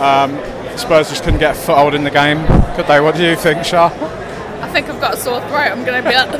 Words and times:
Um, 0.00 0.36
Spurs 0.78 1.10
just 1.10 1.24
couldn't 1.24 1.40
get 1.40 1.56
a 1.56 1.58
foothold 1.58 1.94
in 1.94 2.04
the 2.04 2.10
game, 2.10 2.46
could 2.74 2.86
they? 2.86 3.00
What 3.00 3.16
do 3.16 3.22
you 3.22 3.36
think, 3.36 3.64
Shah? 3.64 3.90
I 4.62 4.68
think 4.72 4.88
I've 4.88 5.00
got 5.00 5.14
a 5.14 5.16
sore 5.16 5.40
throat. 5.42 5.70
I'm 5.70 5.84
going 5.84 6.02
to 6.02 6.08
be 6.08 6.14
like, 6.14 6.30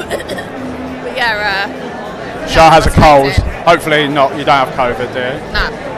but 1.02 1.16
yeah. 1.16 1.68
Uh, 1.68 2.46
Shah 2.48 2.70
has 2.70 2.86
a 2.86 2.90
cold. 2.90 3.32
Hopefully, 3.66 4.08
not. 4.08 4.32
You 4.38 4.44
don't 4.44 4.66
have 4.66 4.74
COVID, 4.74 5.12
do 5.12 5.20
you? 5.20 5.52
No. 5.52 5.90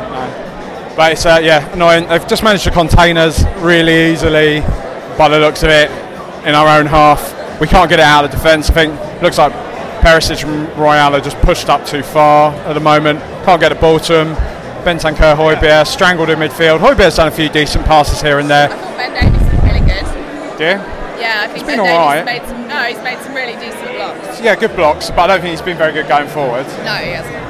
But 0.97 1.13
it's 1.13 1.25
uh, 1.25 1.41
yeah 1.43 1.73
annoying. 1.73 2.07
They've 2.09 2.27
just 2.27 2.43
managed 2.43 2.65
to 2.65 2.71
contain 2.71 3.17
us 3.17 3.45
really 3.59 4.13
easily, 4.13 4.61
by 5.17 5.29
the 5.29 5.39
looks 5.39 5.63
of 5.63 5.71
it, 5.71 5.91
in 6.47 6.55
our 6.55 6.79
own 6.79 6.87
half. 6.87 7.61
We 7.61 7.67
can't 7.67 7.89
get 7.89 8.01
it 8.01 8.05
out 8.05 8.25
of 8.25 8.31
defence. 8.31 8.69
I 8.69 8.75
think 8.75 9.23
looks 9.23 9.39
like 9.39 9.53
Perisic 10.03 10.45
and 10.45 10.69
Royal 10.77 11.15
are 11.15 11.21
just 11.21 11.39
pushed 11.39 11.69
up 11.69 11.87
too 11.87 12.03
far 12.03 12.53
at 12.67 12.73
the 12.73 12.81
moment. 12.81 13.21
Can't 13.45 13.61
get 13.61 13.69
the 13.69 13.77
ball 13.77 14.01
to 14.01 14.13
them. 14.13 14.52
Bentancur, 14.83 15.37
Hojbjerg 15.37 15.87
strangled 15.87 16.31
in 16.31 16.39
midfield. 16.39 16.79
Hojbjerg's 16.81 17.17
done 17.17 17.29
a 17.29 17.31
few 17.31 17.49
decent 17.49 17.85
passes 17.87 18.21
here 18.21 18.39
and 18.39 18.53
I 18.53 18.67
there. 18.67 18.77
thought 18.77 18.97
Ben 18.97 19.13
Davies 19.15 19.53
was 19.53 19.63
really 19.63 19.81
good. 19.87 20.59
Do 20.59 20.65
you? 20.65 20.79
Yeah, 21.21 21.43
I 21.45 21.49
think 21.49 21.67
been 21.67 21.77
Ben 21.79 21.81
alright. 21.81 22.25
Davies 22.27 22.41
made 22.43 22.49
some. 22.49 22.69
No, 22.69 22.83
he's 22.85 23.03
made 23.03 23.19
some 23.23 23.35
really 23.35 23.55
decent 23.55 23.95
blocks. 23.97 24.41
Yeah, 24.41 24.57
good 24.57 24.75
blocks, 24.75 25.11
but 25.11 25.21
I 25.21 25.27
don't 25.29 25.41
think 25.41 25.51
he's 25.53 25.63
been 25.63 25.77
very 25.79 25.93
good 25.93 26.09
going 26.09 26.29
forward. 26.29 26.67
No, 26.85 26.95
he 26.97 27.13
hasn't. 27.13 27.43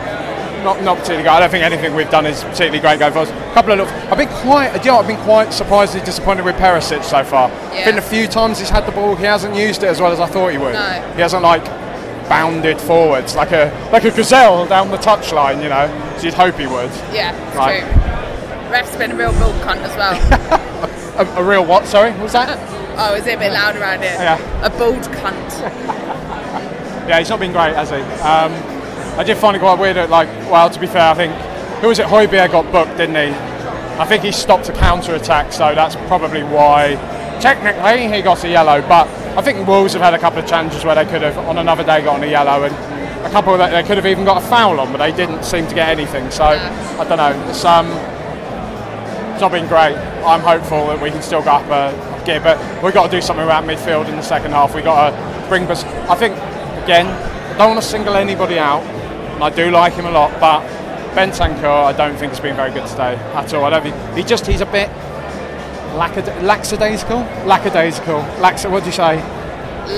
Not, 0.63 0.81
not 0.83 0.97
particularly 0.99 1.25
good. 1.25 1.31
I 1.33 1.41
don't 1.41 1.51
think 1.51 1.65
anything 1.65 1.95
we've 1.95 2.11
done 2.11 2.25
is 2.25 2.45
particularly 2.45 2.79
great 2.79 2.99
going 3.01 3.13
forward. 3.13 3.31
A 3.31 3.55
couple 3.55 3.73
of 3.73 3.79
looks. 3.81 3.93
I've 4.13 4.19
been 4.19 4.29
quite, 4.29 4.73
you 4.85 4.93
know, 4.93 4.99
I've 4.99 5.09
been 5.09 5.21
quite 5.23 5.53
surprisingly 5.53 6.05
disappointed 6.07 6.45
with 6.45 6.55
Perisic 6.57 7.03
so 7.03 7.25
far. 7.25 7.49
Yeah. 7.75 7.85
Been 7.87 7.99
a 7.99 8.03
few 8.03 8.29
times 8.29 8.61
he's 8.61 8.71
had 8.71 8.87
the 8.87 8.93
ball, 8.93 9.17
he 9.17 9.25
hasn't 9.25 9.57
used 9.57 9.83
it 9.83 9.89
as 9.89 10.01
well 10.01 10.13
as 10.13 10.21
I 10.21 10.27
thought 10.27 10.53
he 10.53 10.59
would. 10.59 10.75
No. 10.75 11.13
He 11.17 11.21
hasn't 11.21 11.43
like 11.43 11.65
bounded 12.29 12.81
forwards 12.81 13.35
like 13.37 13.53
a 13.53 13.71
like 13.93 14.05
a 14.05 14.11
gazelle 14.11 14.67
down 14.67 14.91
the 14.91 14.97
touchline, 14.99 15.63
you 15.63 15.69
know. 15.69 15.87
So 16.19 16.25
you'd 16.25 16.35
hope 16.35 16.57
he 16.57 16.67
would. 16.67 16.91
Yeah, 17.13 17.33
it's 17.49 17.57
Right. 17.57 17.81
true. 17.83 18.71
Ref's 18.71 18.97
been 18.97 19.13
a 19.13 19.17
real 19.17 19.33
bull 19.33 19.53
cunt 19.65 19.83
as 19.83 19.97
well. 19.97 20.59
A, 21.19 21.27
a 21.37 21.45
real 21.45 21.65
what? 21.67 21.85
Sorry, 21.87 22.11
what 22.13 22.23
was 22.23 22.33
that? 22.33 22.59
oh, 22.99 23.15
is 23.15 23.27
it 23.27 23.35
a 23.35 23.39
bit 23.39 23.53
loud 23.53 23.77
around 23.77 24.01
here? 24.01 24.13
Yeah. 24.19 24.65
A 24.67 24.71
bald 24.71 25.03
cunt. 25.13 26.09
Yeah, 27.09 27.19
he's 27.19 27.29
not 27.29 27.41
been 27.41 27.51
great, 27.53 27.75
has 27.75 27.91
he? 27.91 27.97
Um, 28.23 28.53
I 29.19 29.25
did 29.25 29.37
find 29.37 29.57
it 29.57 29.59
quite 29.59 29.77
weird. 29.79 29.97
That, 29.97 30.09
like, 30.09 30.29
well, 30.51 30.71
to 30.71 30.79
be 30.81 30.87
fair, 30.87 31.11
I 31.11 31.15
think 31.15 31.35
who 31.83 31.89
was 31.89 31.99
it? 31.99 32.07
Hojbjerg 32.07 32.53
got 32.53 32.71
booked, 32.71 32.97
didn't 32.97 33.17
he? 33.17 33.37
I 34.01 34.07
think 34.07 34.23
he 34.23 34.31
stopped 34.31 34.69
a 34.69 34.73
counter 34.73 35.15
attack, 35.17 35.53
so 35.53 35.75
that's 35.75 35.97
probably 36.07 36.45
why. 36.45 36.95
Technically, 37.41 38.07
he 38.15 38.23
got 38.23 38.45
a 38.45 38.49
yellow, 38.49 38.81
but 38.83 39.07
I 39.35 39.41
think 39.41 39.67
Wolves 39.67 39.95
have 39.95 40.03
had 40.03 40.13
a 40.13 40.19
couple 40.19 40.41
of 40.41 40.47
challenges 40.47 40.85
where 40.85 40.95
they 40.95 41.07
could 41.07 41.23
have, 41.23 41.39
on 41.39 41.57
another 41.57 41.83
day, 41.83 42.03
gotten 42.03 42.23
a 42.23 42.27
yellow, 42.27 42.65
and 42.65 42.75
a 43.25 43.31
couple 43.31 43.57
that 43.57 43.71
they 43.71 43.83
could 43.83 43.97
have 43.97 44.05
even 44.05 44.27
got 44.27 44.43
a 44.43 44.47
foul 44.47 44.79
on, 44.79 44.93
but 44.93 44.99
they 44.99 45.11
didn't 45.11 45.43
seem 45.43 45.67
to 45.69 45.75
get 45.75 45.89
anything. 45.89 46.31
So 46.31 46.45
I 46.45 47.05
don't 47.09 47.17
know. 47.17 47.49
It's 47.49 47.65
um, 47.65 47.87
it's 49.33 49.41
not 49.41 49.53
been 49.53 49.67
great. 49.69 49.97
I'm 50.23 50.41
hopeful 50.41 50.89
that 50.89 51.01
we 51.01 51.11
can 51.11 51.23
still 51.23 51.43
go 51.43 51.53
up 51.53 51.65
a 51.71 52.27
gear, 52.27 52.41
but 52.41 52.59
we've 52.85 52.93
got 52.93 53.11
to 53.11 53.11
do 53.11 53.23
something 53.23 53.45
about 53.45 53.65
midfield 53.65 54.07
in 54.09 54.17
the 54.17 54.23
second 54.23 54.51
half. 54.51 54.75
We've 54.75 54.85
got 54.85 55.11
to 55.11 55.49
bring 55.49 55.65
us. 55.71 55.83
I 55.85 56.15
think, 56.15 56.35
again, 56.85 57.07
I 57.07 57.57
don't 57.57 57.71
want 57.71 57.83
to 57.83 57.89
single 57.89 58.17
anybody 58.17 58.59
out, 58.59 58.83
and 58.83 59.43
I 59.43 59.49
do 59.49 59.71
like 59.71 59.95
him 59.95 60.05
a 60.05 60.11
lot, 60.11 60.39
but 60.41 60.61
Ben 61.15 61.31
Bentancur, 61.31 61.85
I 61.85 61.93
don't 61.93 62.17
think 62.17 62.33
has 62.33 62.41
been 62.41 62.57
very 62.57 62.71
good 62.71 62.87
today 62.87 63.17
at 63.17 63.55
all. 63.55 63.65
I 63.65 63.71
don't 63.71 63.83
think 63.83 64.17
he 64.17 64.25
just 64.25 64.47
he's 64.47 64.61
a 64.61 64.67
bit 64.67 64.91
lackad- 65.95 66.43
lackadaisical, 66.43 67.19
lackadaisical, 67.47 68.19
lax. 68.41 68.65
What 68.65 68.81
do 68.81 68.87
you 68.87 68.93
say? 68.93 69.17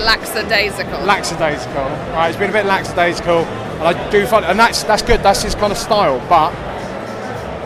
Lackadaisical. 0.04 1.00
lackadaisical. 1.00 1.84
Right, 2.14 2.28
it's 2.28 2.38
been 2.38 2.50
a 2.50 2.52
bit 2.52 2.66
lackadaisical, 2.66 3.38
and 3.44 3.82
I 3.96 4.10
do 4.10 4.26
find, 4.26 4.44
and 4.44 4.58
that's 4.58 4.82
that's 4.84 5.02
good. 5.02 5.20
That's 5.22 5.42
his 5.42 5.54
kind 5.54 5.72
of 5.72 5.78
style. 5.78 6.18
But 6.28 6.52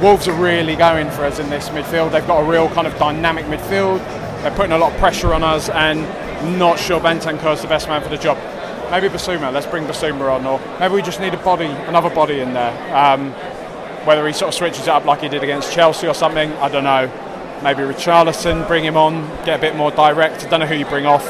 Wolves 0.02 0.28
are 0.28 0.34
really 0.34 0.76
going 0.76 1.10
for 1.10 1.24
us 1.24 1.38
in 1.38 1.48
this 1.50 1.68
midfield. 1.70 2.12
They've 2.12 2.26
got 2.26 2.40
a 2.40 2.44
real 2.44 2.68
kind 2.70 2.86
of 2.86 2.96
dynamic 2.98 3.46
midfield. 3.46 3.98
They're 4.42 4.52
putting 4.52 4.72
a 4.72 4.78
lot 4.78 4.92
of 4.92 4.98
pressure 4.98 5.32
on 5.34 5.42
us, 5.42 5.68
and 5.70 6.00
not 6.58 6.78
sure 6.78 7.00
Bentancur's 7.00 7.62
the 7.62 7.68
best 7.68 7.88
man 7.88 8.02
for 8.02 8.08
the 8.08 8.18
job. 8.18 8.38
Maybe 8.90 9.08
Bissouma. 9.08 9.52
Let's 9.52 9.66
bring 9.66 9.84
Bissouma 9.84 10.32
on, 10.32 10.46
or 10.46 10.60
maybe 10.80 10.94
we 10.94 11.02
just 11.02 11.20
need 11.20 11.34
a 11.34 11.42
body, 11.42 11.66
another 11.66 12.10
body 12.10 12.40
in 12.40 12.52
there. 12.52 12.72
Um, 12.96 13.32
whether 14.06 14.26
he 14.26 14.32
sort 14.32 14.48
of 14.48 14.54
switches 14.54 14.82
it 14.82 14.88
up 14.88 15.04
like 15.04 15.20
he 15.20 15.28
did 15.28 15.42
against 15.42 15.72
Chelsea 15.72 16.06
or 16.06 16.14
something, 16.14 16.50
I 16.54 16.68
don't 16.68 16.84
know. 16.84 17.10
Maybe 17.62 17.82
Richarlison, 17.82 18.66
bring 18.68 18.84
him 18.84 18.96
on, 18.96 19.26
get 19.44 19.58
a 19.58 19.60
bit 19.60 19.74
more 19.74 19.90
direct. 19.90 20.44
I 20.44 20.48
don't 20.48 20.60
know 20.60 20.66
who 20.66 20.76
you 20.76 20.86
bring 20.86 21.06
off. 21.06 21.26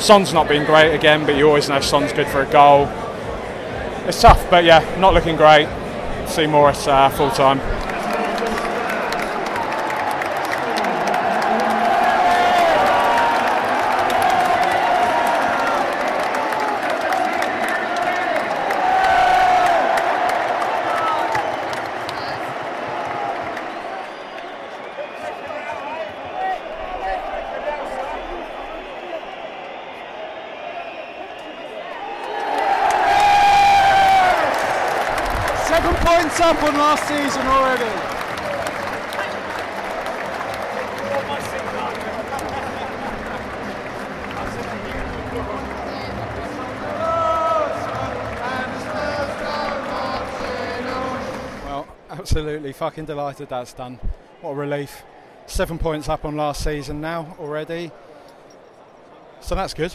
Son's 0.00 0.32
not 0.32 0.48
been 0.48 0.64
great 0.64 0.94
again, 0.94 1.26
but 1.26 1.36
you 1.36 1.46
always 1.48 1.68
know 1.68 1.80
Son's 1.80 2.12
good 2.12 2.28
for 2.28 2.42
a 2.42 2.50
goal. 2.50 2.86
It's 4.06 4.20
tough, 4.20 4.48
but 4.48 4.64
yeah, 4.64 4.80
not 4.98 5.12
looking 5.14 5.36
great. 5.36 5.68
See 6.28 6.46
Morris 6.46 6.86
uh, 6.86 7.08
full 7.10 7.30
time. 7.30 7.58
On 36.60 36.74
last 36.74 37.08
season 37.08 37.46
already. 37.46 37.84
Well, 51.64 51.88
absolutely 52.10 52.72
fucking 52.72 53.06
delighted 53.06 53.48
that's 53.48 53.72
done. 53.72 53.98
What 54.40 54.50
a 54.50 54.54
relief. 54.54 55.02
Seven 55.46 55.78
points 55.78 56.08
up 56.08 56.24
on 56.24 56.36
last 56.36 56.62
season 56.64 57.00
now 57.00 57.36
already. 57.38 57.90
So 59.40 59.54
that's 59.54 59.74
good. 59.74 59.92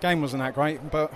Game 0.00 0.20
wasn't 0.20 0.42
that 0.42 0.54
great, 0.54 0.90
but 0.90 1.12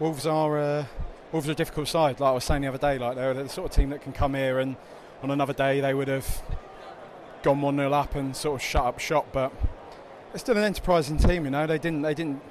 Wolves 0.00 0.26
are 0.26 0.58
uh, 0.58 0.84
Wolves 1.32 1.48
are 1.48 1.52
a 1.52 1.54
difficult 1.54 1.88
side. 1.88 2.20
Like 2.20 2.28
I 2.28 2.32
was 2.32 2.44
saying 2.44 2.62
the 2.62 2.68
other 2.68 2.78
day, 2.78 2.98
like 2.98 3.16
they're 3.16 3.32
the 3.32 3.48
sort 3.48 3.70
of 3.70 3.76
team 3.76 3.90
that 3.90 4.02
can 4.02 4.12
come 4.12 4.34
here 4.34 4.58
and 4.58 4.76
on 5.22 5.30
another 5.30 5.54
day 5.54 5.80
they 5.80 5.94
would 5.94 6.08
have 6.08 6.42
gone 7.42 7.60
one 7.60 7.76
0 7.76 7.92
up 7.92 8.14
and 8.14 8.36
sort 8.36 8.60
of 8.60 8.62
shut 8.66 8.84
up 8.84 8.98
shop. 8.98 9.28
But 9.32 9.52
they're 10.30 10.38
still 10.38 10.56
an 10.58 10.64
enterprising 10.64 11.16
team, 11.16 11.44
you 11.44 11.50
know. 11.50 11.66
They 11.66 11.78
didn't 11.78 12.02
they 12.02 12.14
didn't 12.14 12.42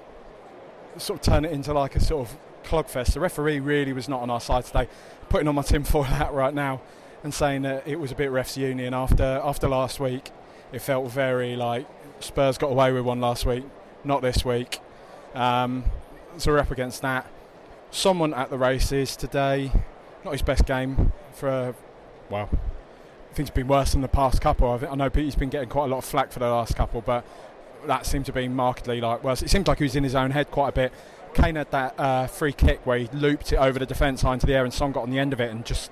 sort 0.98 1.20
of 1.20 1.26
turn 1.26 1.46
it 1.46 1.52
into 1.52 1.74
like 1.74 1.96
a 1.96 2.00
sort 2.00 2.28
of 2.28 2.38
clogfest. 2.64 3.14
The 3.14 3.20
referee 3.20 3.60
really 3.60 3.94
was 3.94 4.10
not 4.10 4.22
on 4.22 4.30
our 4.30 4.42
side 4.42 4.66
today. 4.66 4.88
Putting 5.30 5.48
on 5.48 5.56
my 5.56 5.62
tinfoil 5.62 6.04
hat 6.04 6.34
right 6.34 6.54
now 6.54 6.82
and 7.24 7.34
saying 7.34 7.62
that 7.62 7.88
it 7.88 8.00
was 8.00 8.12
a 8.12 8.16
bit 8.16 8.32
refs 8.32 8.58
union 8.58 8.94
after 8.94 9.24
after 9.44 9.68
last 9.68 10.00
week. 10.00 10.32
It 10.72 10.82
felt 10.82 11.12
very 11.12 11.56
like 11.56 11.86
Spurs 12.20 12.58
got 12.58 12.72
away 12.72 12.92
with 12.92 13.04
one 13.04 13.20
last 13.20 13.46
week, 13.46 13.66
not 14.04 14.22
this 14.22 14.44
week. 14.44 14.80
Um, 15.36 15.84
so 16.38 16.52
we're 16.52 16.60
up 16.60 16.72
against 16.72 17.02
that. 17.02 17.30
Someone 17.92 18.34
at 18.34 18.50
the 18.50 18.58
races 18.58 19.16
today, 19.16 19.72
not 20.24 20.32
his 20.32 20.42
best 20.42 20.66
game 20.66 21.12
for 21.34 21.50
a, 21.50 21.76
well, 22.30 22.50
I 22.52 23.34
think 23.34 23.48
it's 23.48 23.56
been 23.56 23.68
worse 23.68 23.92
than 23.92 24.02
the 24.02 24.08
past 24.08 24.42
couple. 24.42 24.72
I, 24.72 24.78
think, 24.78 24.92
I 24.92 24.96
know 24.96 25.10
Pete's 25.10 25.36
been 25.36 25.50
getting 25.50 25.70
quite 25.70 25.86
a 25.86 25.88
lot 25.88 26.00
of 26.00 26.06
flack 26.06 26.32
for 26.32 26.40
the 26.40 26.50
last 26.50 26.76
couple, 26.76 27.02
but 27.02 27.26
that 27.88 28.06
seemed 28.06 28.26
to 28.28 28.34
be 28.34 28.48
markedly 28.48 29.02
like 29.02 29.24
worse. 29.24 29.42
It 29.42 29.50
seemed 29.50 29.68
like 29.68 29.80
he 29.80 29.84
was 29.84 29.96
in 29.96 30.04
his 30.04 30.16
own 30.16 30.32
head 30.32 30.52
quite 30.52 30.70
a 30.70 30.72
bit. 30.72 30.94
Kane 31.34 31.56
had 31.56 31.72
that 31.72 32.00
uh, 32.00 32.28
free 32.28 32.54
kick 32.54 32.86
where 32.86 32.98
he 32.98 33.08
looped 33.14 33.54
it 33.54 33.58
over 33.58 33.80
the 33.80 33.86
defence 33.86 34.24
line 34.24 34.40
to 34.40 34.46
the 34.46 34.54
air, 34.54 34.64
and 34.64 34.74
Son 34.74 34.92
got 34.92 35.04
on 35.04 35.12
the 35.12 35.20
end 35.20 35.34
of 35.34 35.40
it 35.40 35.52
and 35.52 35.66
just 35.66 35.92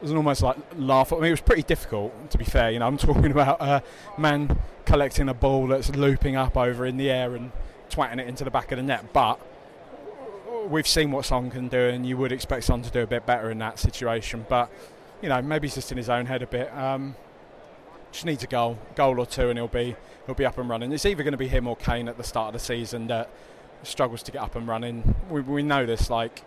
it 0.00 0.02
was 0.02 0.12
almost 0.12 0.42
like 0.42 0.56
laugh. 0.76 1.12
I 1.12 1.16
mean, 1.16 1.26
it 1.26 1.30
was 1.30 1.40
pretty 1.40 1.62
difficult 1.62 2.30
to 2.30 2.38
be 2.38 2.44
fair. 2.44 2.70
You 2.70 2.78
know, 2.78 2.86
I'm 2.86 2.96
talking 2.98 3.30
about 3.30 3.60
a 3.60 3.82
man 4.18 4.58
collecting 4.84 5.28
a 5.28 5.34
ball 5.34 5.66
that's 5.66 5.94
looping 5.94 6.36
up 6.36 6.56
over 6.56 6.86
in 6.86 6.96
the 6.96 7.10
air 7.10 7.34
and 7.34 7.52
twatting 7.90 8.18
it 8.18 8.26
into 8.26 8.44
the 8.44 8.50
back 8.50 8.72
of 8.72 8.76
the 8.76 8.82
net, 8.82 9.12
but 9.12 9.38
we've 10.68 10.86
seen 10.86 11.10
what 11.10 11.24
Son 11.24 11.50
can 11.50 11.68
do, 11.68 11.78
and 11.78 12.06
you 12.06 12.16
would 12.16 12.32
expect 12.32 12.64
Son 12.64 12.82
to 12.82 12.90
do 12.90 13.00
a 13.00 13.06
bit 13.06 13.26
better 13.26 13.50
in 13.50 13.58
that 13.58 13.78
situation. 13.78 14.46
But 14.48 14.70
you 15.22 15.28
know, 15.28 15.40
maybe 15.42 15.66
he's 15.66 15.74
just 15.74 15.90
in 15.90 15.98
his 15.98 16.08
own 16.08 16.26
head 16.26 16.42
a 16.42 16.46
bit. 16.46 16.72
Um, 16.76 17.16
just 18.12 18.24
needs 18.24 18.44
a 18.44 18.46
goal, 18.46 18.78
goal 18.94 19.18
or 19.18 19.26
two, 19.26 19.48
and 19.48 19.58
he'll 19.58 19.68
be 19.68 19.96
he'll 20.26 20.34
be 20.34 20.46
up 20.46 20.58
and 20.58 20.68
running. 20.68 20.92
It's 20.92 21.06
either 21.06 21.22
going 21.22 21.32
to 21.32 21.38
be 21.38 21.48
him 21.48 21.66
or 21.66 21.76
Kane 21.76 22.08
at 22.08 22.16
the 22.16 22.24
start 22.24 22.48
of 22.48 22.52
the 22.54 22.64
season 22.64 23.06
that 23.08 23.28
struggles 23.82 24.22
to 24.24 24.32
get 24.32 24.42
up 24.42 24.56
and 24.56 24.66
running. 24.66 25.14
We, 25.28 25.40
we 25.40 25.62
know 25.62 25.84
this, 25.86 26.10
like 26.10 26.42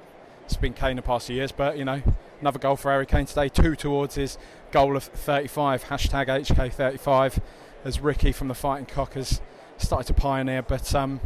it's 0.45 0.57
been 0.57 0.73
Kane 0.73 0.95
the 0.95 1.01
past 1.01 1.27
few 1.27 1.35
years, 1.35 1.51
but 1.51 1.77
you 1.77 1.85
know 1.85 2.01
another 2.41 2.59
goal 2.59 2.75
for 2.75 2.91
Harry 2.91 3.05
Kane 3.05 3.25
today, 3.25 3.49
two 3.49 3.75
towards 3.75 4.15
his 4.15 4.37
goal 4.71 4.95
of 4.95 5.03
35. 5.03 5.85
Hashtag 5.85 6.27
HK35 6.27 7.39
as 7.83 7.99
Ricky 7.99 8.31
from 8.31 8.47
the 8.47 8.55
Fighting 8.55 8.85
Cockers 8.85 9.41
started 9.77 10.07
to 10.07 10.13
pioneer. 10.13 10.61
But 10.61 10.93
um, 10.93 11.19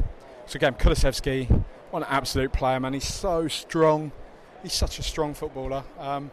so 0.45 0.57
again, 0.57 0.73
Kulusevski, 0.73 1.63
what 1.91 2.03
an 2.03 2.09
absolute 2.09 2.53
player, 2.53 2.79
man. 2.79 2.93
He's 2.93 3.07
so 3.07 3.47
strong. 3.47 4.11
He's 4.63 4.73
such 4.73 4.97
a 4.97 5.03
strong 5.03 5.33
footballer. 5.33 5.83
Um, 5.99 6.31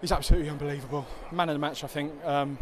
he's 0.00 0.12
absolutely 0.12 0.48
unbelievable. 0.48 1.06
Man 1.30 1.50
of 1.50 1.54
the 1.54 1.58
match, 1.58 1.84
I 1.84 1.86
think. 1.86 2.12
Um, 2.24 2.58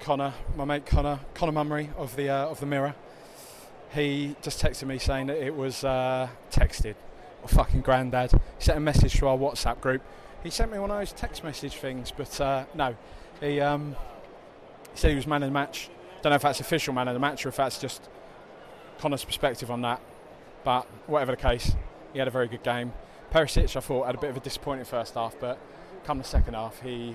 Connor, 0.00 0.32
my 0.56 0.64
mate 0.64 0.86
Connor, 0.86 1.20
Connor 1.34 1.52
Mummery 1.52 1.90
of 1.96 2.14
the 2.16 2.28
uh, 2.28 2.46
of 2.46 2.60
the 2.60 2.66
Mirror. 2.66 2.94
He 3.94 4.36
just 4.42 4.62
texted 4.62 4.86
me 4.86 4.98
saying 4.98 5.26
that 5.26 5.38
it 5.38 5.54
was 5.54 5.82
uh, 5.82 6.28
texted 6.50 6.94
or 7.42 7.48
fucking 7.48 7.80
granddad. 7.80 8.32
He 8.32 8.38
sent 8.58 8.78
a 8.78 8.80
message 8.80 9.14
to 9.14 9.26
our 9.28 9.36
WhatsApp 9.36 9.80
group. 9.80 10.02
He 10.42 10.50
sent 10.50 10.70
me 10.70 10.78
one 10.78 10.90
of 10.90 10.98
those 10.98 11.12
text 11.12 11.42
message 11.42 11.74
things, 11.74 12.12
but 12.16 12.40
uh, 12.40 12.66
no, 12.74 12.94
he, 13.40 13.60
um, 13.60 13.96
he 14.92 14.98
said 14.98 15.10
he 15.10 15.16
was 15.16 15.26
man 15.26 15.42
of 15.42 15.48
the 15.48 15.54
match. 15.54 15.88
Don't 16.22 16.30
know 16.30 16.36
if 16.36 16.42
that's 16.42 16.60
official 16.60 16.94
man 16.94 17.08
of 17.08 17.14
the 17.14 17.20
match 17.20 17.44
or 17.46 17.48
if 17.48 17.56
that's 17.56 17.78
just 17.78 18.08
Connor's 18.98 19.24
perspective 19.24 19.70
on 19.70 19.82
that. 19.82 20.00
But 20.66 20.84
whatever 21.06 21.30
the 21.30 21.40
case, 21.40 21.76
he 22.12 22.18
had 22.18 22.26
a 22.26 22.30
very 22.32 22.48
good 22.48 22.64
game. 22.64 22.92
Perisic, 23.32 23.76
I 23.76 23.80
thought, 23.80 24.06
had 24.06 24.16
a 24.16 24.18
bit 24.18 24.30
of 24.30 24.36
a 24.36 24.40
disappointing 24.40 24.84
first 24.84 25.14
half, 25.14 25.36
but 25.38 25.60
come 26.04 26.18
the 26.18 26.24
second 26.24 26.54
half, 26.54 26.80
he 26.80 27.14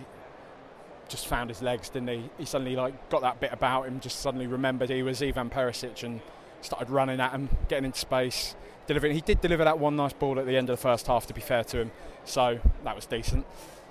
just 1.09 1.27
found 1.27 1.49
his 1.49 1.61
legs, 1.61 1.89
didn't 1.89 2.07
he? 2.07 2.29
He 2.37 2.45
suddenly 2.45 2.77
like 2.77 3.09
got 3.09 3.23
that 3.23 3.41
bit 3.41 3.51
about 3.51 3.87
him, 3.87 3.99
just 3.99 4.21
suddenly 4.21 4.47
remembered 4.47 4.89
he 4.89 5.03
was 5.03 5.21
Ivan 5.21 5.49
Perisic 5.49 6.01
and 6.03 6.21
started 6.61 6.89
running 6.89 7.19
at 7.19 7.33
him, 7.33 7.49
getting 7.67 7.83
into 7.83 7.99
space, 7.99 8.55
delivering. 8.87 9.15
He 9.15 9.19
did 9.19 9.41
deliver 9.41 9.65
that 9.65 9.79
one 9.79 9.97
nice 9.97 10.13
ball 10.13 10.39
at 10.39 10.45
the 10.45 10.55
end 10.55 10.69
of 10.69 10.77
the 10.77 10.81
first 10.81 11.07
half, 11.07 11.27
to 11.27 11.33
be 11.33 11.41
fair 11.41 11.65
to 11.65 11.79
him, 11.79 11.91
so 12.23 12.57
that 12.85 12.95
was 12.95 13.05
decent. 13.05 13.45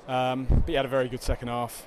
Um, 0.08 0.46
but 0.46 0.68
he 0.68 0.72
had 0.72 0.86
a 0.86 0.88
very 0.88 1.10
good 1.10 1.22
second 1.22 1.48
half. 1.48 1.84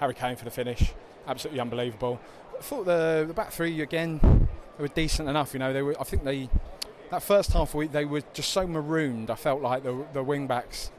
Harry 0.00 0.14
Kane 0.14 0.34
for 0.34 0.44
the 0.44 0.50
finish, 0.50 0.92
absolutely 1.28 1.60
unbelievable. 1.60 2.18
I 2.58 2.62
thought 2.62 2.84
the, 2.84 3.26
the 3.28 3.32
back 3.32 3.52
three 3.52 3.80
again 3.80 4.47
they 4.78 4.82
were 4.82 4.88
decent 4.88 5.28
enough. 5.28 5.52
You 5.52 5.58
know, 5.58 5.72
they 5.72 5.82
were. 5.82 6.00
I 6.00 6.04
think 6.04 6.24
they 6.24 6.48
that 7.10 7.22
first 7.22 7.52
half 7.52 7.74
week 7.74 7.92
they 7.92 8.04
were 8.04 8.22
just 8.32 8.50
so 8.50 8.66
marooned. 8.66 9.30
I 9.30 9.34
felt 9.34 9.60
like 9.60 9.82
the 9.82 10.06
the 10.12 10.22
wing 10.22 10.46
backs 10.46 10.90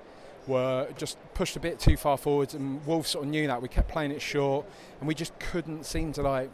were 0.48 0.88
just 0.98 1.18
pushed 1.34 1.56
a 1.56 1.60
bit 1.60 1.80
too 1.80 1.96
far 1.96 2.18
forwards, 2.18 2.54
and 2.54 2.86
Wolves 2.86 3.10
sort 3.10 3.26
of 3.26 3.32
knew 3.32 3.48
that. 3.48 3.62
We 3.62 3.70
kept 3.70 3.88
playing 3.88 4.12
it 4.12 4.22
short, 4.22 4.66
and 5.00 5.08
we 5.08 5.16
just 5.16 5.38
couldn't 5.40 5.86
seem 5.86 6.12
to 6.14 6.22
like 6.22 6.52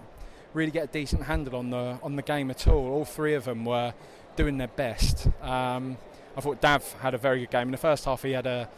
really 0.54 0.72
get 0.72 0.84
a 0.86 0.88
decent 0.88 1.24
handle 1.24 1.56
on 1.56 1.72
the 1.72 2.00
on 2.04 2.16
the 2.16 2.22
game 2.22 2.52
at 2.52 2.68
all. 2.68 2.92
All 2.92 3.06
three 3.06 3.34
of 3.34 3.46
them 3.46 3.66
were 3.66 3.94
doing 4.36 4.58
their 4.58 4.68
best. 4.68 5.28
Um, 5.42 5.98
I 6.38 6.42
thought 6.42 6.62
Dav 6.62 6.94
had 7.00 7.14
a 7.14 7.18
very 7.18 7.40
good 7.40 7.52
game 7.52 7.70
in 7.70 7.72
the 7.72 7.78
first 7.78 8.06
half. 8.06 8.22
He 8.22 8.32
had 8.32 8.46
a, 8.46 8.70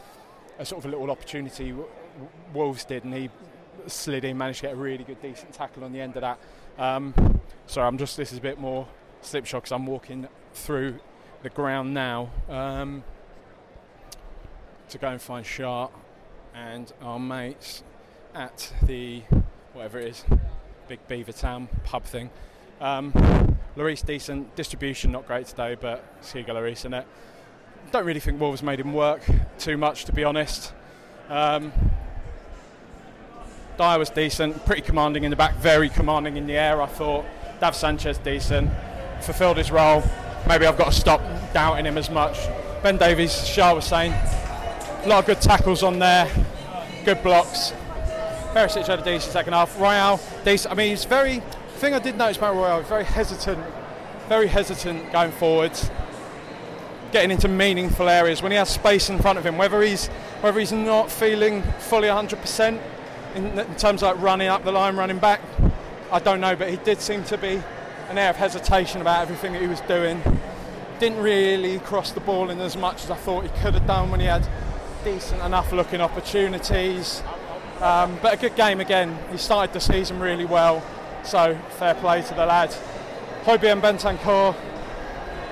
a 0.59 0.65
sort 0.65 0.79
of 0.79 0.85
a 0.85 0.95
little 0.95 1.09
opportunity. 1.11 1.73
Wolves 2.53 2.85
did, 2.85 3.03
and 3.03 3.13
he 3.13 3.29
slid 3.87 4.23
in, 4.23 4.37
managed 4.37 4.59
to 4.59 4.67
get 4.67 4.73
a 4.73 4.75
really 4.75 5.03
good, 5.03 5.21
decent 5.21 5.53
tackle 5.53 5.83
on 5.83 5.91
the 5.91 6.01
end 6.01 6.15
of 6.15 6.21
that. 6.21 6.39
Um, 6.77 7.41
sorry, 7.65 7.87
I'm 7.87 7.97
just 7.97 8.17
this 8.17 8.31
is 8.31 8.37
a 8.37 8.41
bit 8.41 8.59
more 8.59 8.87
slipshod 9.21 9.63
because 9.63 9.71
I'm 9.71 9.85
walking 9.85 10.27
through 10.53 10.99
the 11.43 11.49
ground 11.49 11.93
now 11.93 12.29
um, 12.49 13.03
to 14.89 14.97
go 14.97 15.09
and 15.09 15.21
find 15.21 15.45
Sharp 15.45 15.91
and 16.53 16.91
our 17.01 17.19
mates 17.19 17.83
at 18.33 18.73
the 18.83 19.23
whatever 19.73 19.99
it 19.99 20.07
is, 20.09 20.25
Big 20.87 20.99
Beavertown 21.07 21.67
pub 21.83 22.03
thing. 22.03 22.29
Um, 22.79 23.11
decent, 24.05 24.55
distribution 24.55 25.11
not 25.11 25.27
great 25.27 25.47
today, 25.47 25.75
but 25.79 26.21
Skiga 26.21 26.49
Lloris 26.49 26.85
in 26.85 26.93
it. 26.93 27.05
Don't 27.91 28.05
really 28.05 28.19
think 28.19 28.39
Wolves 28.39 28.61
made 28.61 28.79
him 28.79 28.93
work 28.93 29.21
too 29.57 29.77
much, 29.77 30.05
to 30.05 30.13
be 30.13 30.23
honest. 30.23 30.73
Um, 31.29 31.71
Dier 33.77 33.99
was 33.99 34.09
decent, 34.09 34.65
pretty 34.65 34.81
commanding 34.81 35.23
in 35.23 35.29
the 35.29 35.35
back, 35.35 35.55
very 35.55 35.89
commanding 35.89 36.35
in 36.35 36.47
the 36.47 36.53
air. 36.53 36.81
I 36.81 36.87
thought 36.87 37.25
Dav 37.59 37.75
Sanchez 37.75 38.17
decent, 38.17 38.71
fulfilled 39.21 39.57
his 39.57 39.69
role. 39.71 40.03
Maybe 40.47 40.65
I've 40.65 40.77
got 40.77 40.91
to 40.91 40.99
stop 40.99 41.21
doubting 41.53 41.85
him 41.85 41.97
as 41.97 42.09
much. 42.09 42.37
Ben 42.81 42.97
Davies, 42.97 43.45
Shah 43.47 43.75
was 43.75 43.85
saying, 43.85 44.13
a 44.13 45.03
lot 45.05 45.19
of 45.19 45.25
good 45.27 45.41
tackles 45.41 45.83
on 45.83 45.99
there, 45.99 46.27
good 47.05 47.21
blocks. 47.21 47.71
Perisic 48.53 48.87
had 48.87 48.99
a 48.99 49.03
decent 49.03 49.31
second 49.31 49.53
half. 49.53 49.79
Royal, 49.79 50.19
decent. 50.43 50.71
I 50.71 50.75
mean, 50.75 50.89
he's 50.89 51.05
very. 51.05 51.39
The 51.39 51.79
thing 51.79 51.93
I 51.93 51.99
did 51.99 52.17
notice 52.17 52.37
about 52.37 52.55
Royal, 52.55 52.81
very 52.81 53.03
hesitant, 53.03 53.63
very 54.27 54.47
hesitant 54.47 55.11
going 55.11 55.31
forwards, 55.31 55.91
getting 57.11 57.29
into 57.29 57.47
meaningful 57.47 58.09
areas 58.09 58.41
when 58.41 58.51
he 58.51 58.57
has 58.57 58.69
space 58.69 59.09
in 59.11 59.19
front 59.19 59.37
of 59.37 59.45
him. 59.45 59.59
Whether 59.59 59.83
he's 59.83 60.07
whether 60.41 60.59
he's 60.59 60.71
not 60.71 61.11
feeling 61.11 61.61
fully 61.79 62.07
100% 62.07 62.79
in, 63.37 63.59
in 63.59 63.75
terms 63.75 64.01
of 64.01 64.15
like 64.15 64.21
running 64.21 64.47
up 64.47 64.63
the 64.63 64.71
line, 64.71 64.95
running 64.95 65.19
back, 65.19 65.41
I 66.11 66.19
don't 66.19 66.41
know. 66.41 66.55
But 66.55 66.69
he 66.69 66.77
did 66.77 66.99
seem 66.99 67.23
to 67.25 67.37
be 67.37 67.61
an 68.09 68.17
air 68.17 68.29
of 68.29 68.35
hesitation 68.35 68.99
about 69.01 69.21
everything 69.21 69.53
that 69.53 69.61
he 69.61 69.67
was 69.67 69.81
doing. 69.81 70.21
Didn't 70.99 71.19
really 71.19 71.79
cross 71.79 72.11
the 72.11 72.19
ball 72.19 72.49
in 72.49 72.59
as 72.59 72.75
much 72.75 73.03
as 73.03 73.11
I 73.11 73.15
thought 73.15 73.43
he 73.43 73.49
could 73.61 73.75
have 73.75 73.85
done 73.85 74.09
when 74.09 74.19
he 74.19 74.25
had 74.25 74.47
decent 75.03 75.41
enough 75.43 75.71
looking 75.71 76.01
opportunities. 76.01 77.21
Um, 77.79 78.17
but 78.21 78.33
a 78.33 78.37
good 78.37 78.55
game 78.55 78.79
again. 78.79 79.17
He 79.31 79.37
started 79.37 79.73
the 79.73 79.79
season 79.79 80.19
really 80.19 80.45
well, 80.45 80.83
so 81.23 81.55
fair 81.77 81.93
play 81.95 82.23
to 82.23 82.33
the 82.33 82.45
lad. 82.45 82.75
Hojbjerg 83.43 83.71
and 83.71 83.81
Bentancur, 83.81 84.55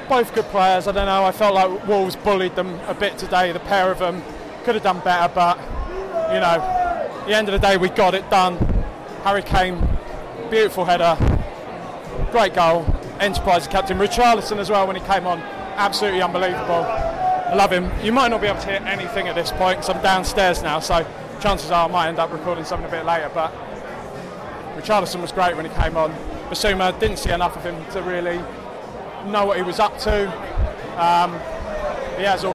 both 0.10 0.34
good 0.34 0.46
players. 0.46 0.88
I 0.88 0.92
don't 0.92 1.06
know. 1.06 1.24
I 1.24 1.31
felt 1.31 1.54
like 1.54 1.88
Wolves 1.88 2.16
bullied 2.16 2.56
them 2.56 2.80
a 2.88 2.96
bit 2.96 3.18
today. 3.20 3.52
The 3.52 3.60
pair 3.60 3.92
of 3.92 4.00
them 4.00 4.24
could 4.64 4.74
have 4.74 4.84
done 4.84 5.00
better, 5.02 5.31
but 5.34 5.58
you 6.34 6.40
know, 6.40 6.85
the 7.25 7.36
end 7.36 7.50
of 7.50 7.54
the 7.54 7.68
day, 7.68 7.77
we 7.77 7.89
got 7.89 8.13
it 8.13 8.30
done. 8.30 8.57
Harry 9.24 9.42
Kane, 9.42 9.81
beautiful 10.50 10.86
header, 10.86 11.18
great 12.31 12.54
goal. 12.54 12.86
Enterprise 13.19 13.68
captain 13.68 13.98
Richarlison 13.98 14.57
as 14.57 14.69
well 14.69 14.86
when 14.86 14.95
he 14.95 15.01
came 15.04 15.25
on, 15.25 15.39
absolutely 15.77 16.22
unbelievable. 16.22 16.86
I 16.86 17.54
love 17.56 17.72
him. 17.72 17.89
You 18.04 18.12
might 18.12 18.30
not 18.30 18.42
be 18.42 18.48
able 18.48 18.60
to 18.62 18.68
hear 18.68 18.81
anything 18.86 19.27
at 19.27 19.36
this 19.36 19.51
point 19.51 19.80
because 19.80 19.89
I'm 19.89 20.01
downstairs 20.01 20.62
now, 20.62 20.80
so 20.80 21.06
chances 21.39 21.72
are 21.72 21.88
I 21.88 21.92
might 21.92 22.07
end 22.10 22.19
up 22.19 22.31
recording 22.31 22.66
something 22.66 22.88
a 22.88 22.92
bit 22.92 23.06
later. 23.06 23.31
But 23.33 23.54
Richarlison 24.75 25.21
was 25.21 25.31
great 25.31 25.56
when 25.56 25.66
he 25.66 25.71
came 25.76 25.95
on. 25.95 26.11
Bissouma 26.50 27.00
didn't 27.00 27.18
see 27.18 27.31
enough 27.31 27.56
of 27.56 27.64
him 27.64 27.83
to 27.92 28.02
really 28.02 28.38
know 29.31 29.45
what 29.45 29.57
he 29.57 29.64
was 29.64 29.80
up 29.80 29.97
to. 30.00 30.28
Um, 31.02 31.31
he 32.18 32.23
has 32.23 32.45
all. 32.45 32.55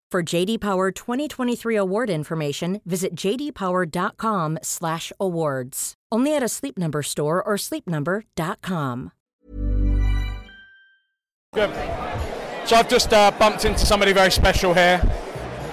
For 0.11 0.21
JD 0.21 0.59
Power 0.59 0.91
2023 0.91 1.77
award 1.77 2.09
information, 2.09 2.81
visit 2.85 3.15
jdpower.com/awards. 3.15 5.93
Only 6.11 6.35
at 6.35 6.43
a 6.43 6.49
Sleep 6.49 6.77
Number 6.77 7.01
store 7.01 7.41
or 7.41 7.55
sleepnumber.com. 7.55 9.11
Good. 11.53 11.69
So 12.65 12.75
I've 12.75 12.89
just 12.89 13.13
uh, 13.13 13.31
bumped 13.39 13.63
into 13.63 13.85
somebody 13.85 14.11
very 14.11 14.31
special 14.31 14.73
here. 14.73 15.01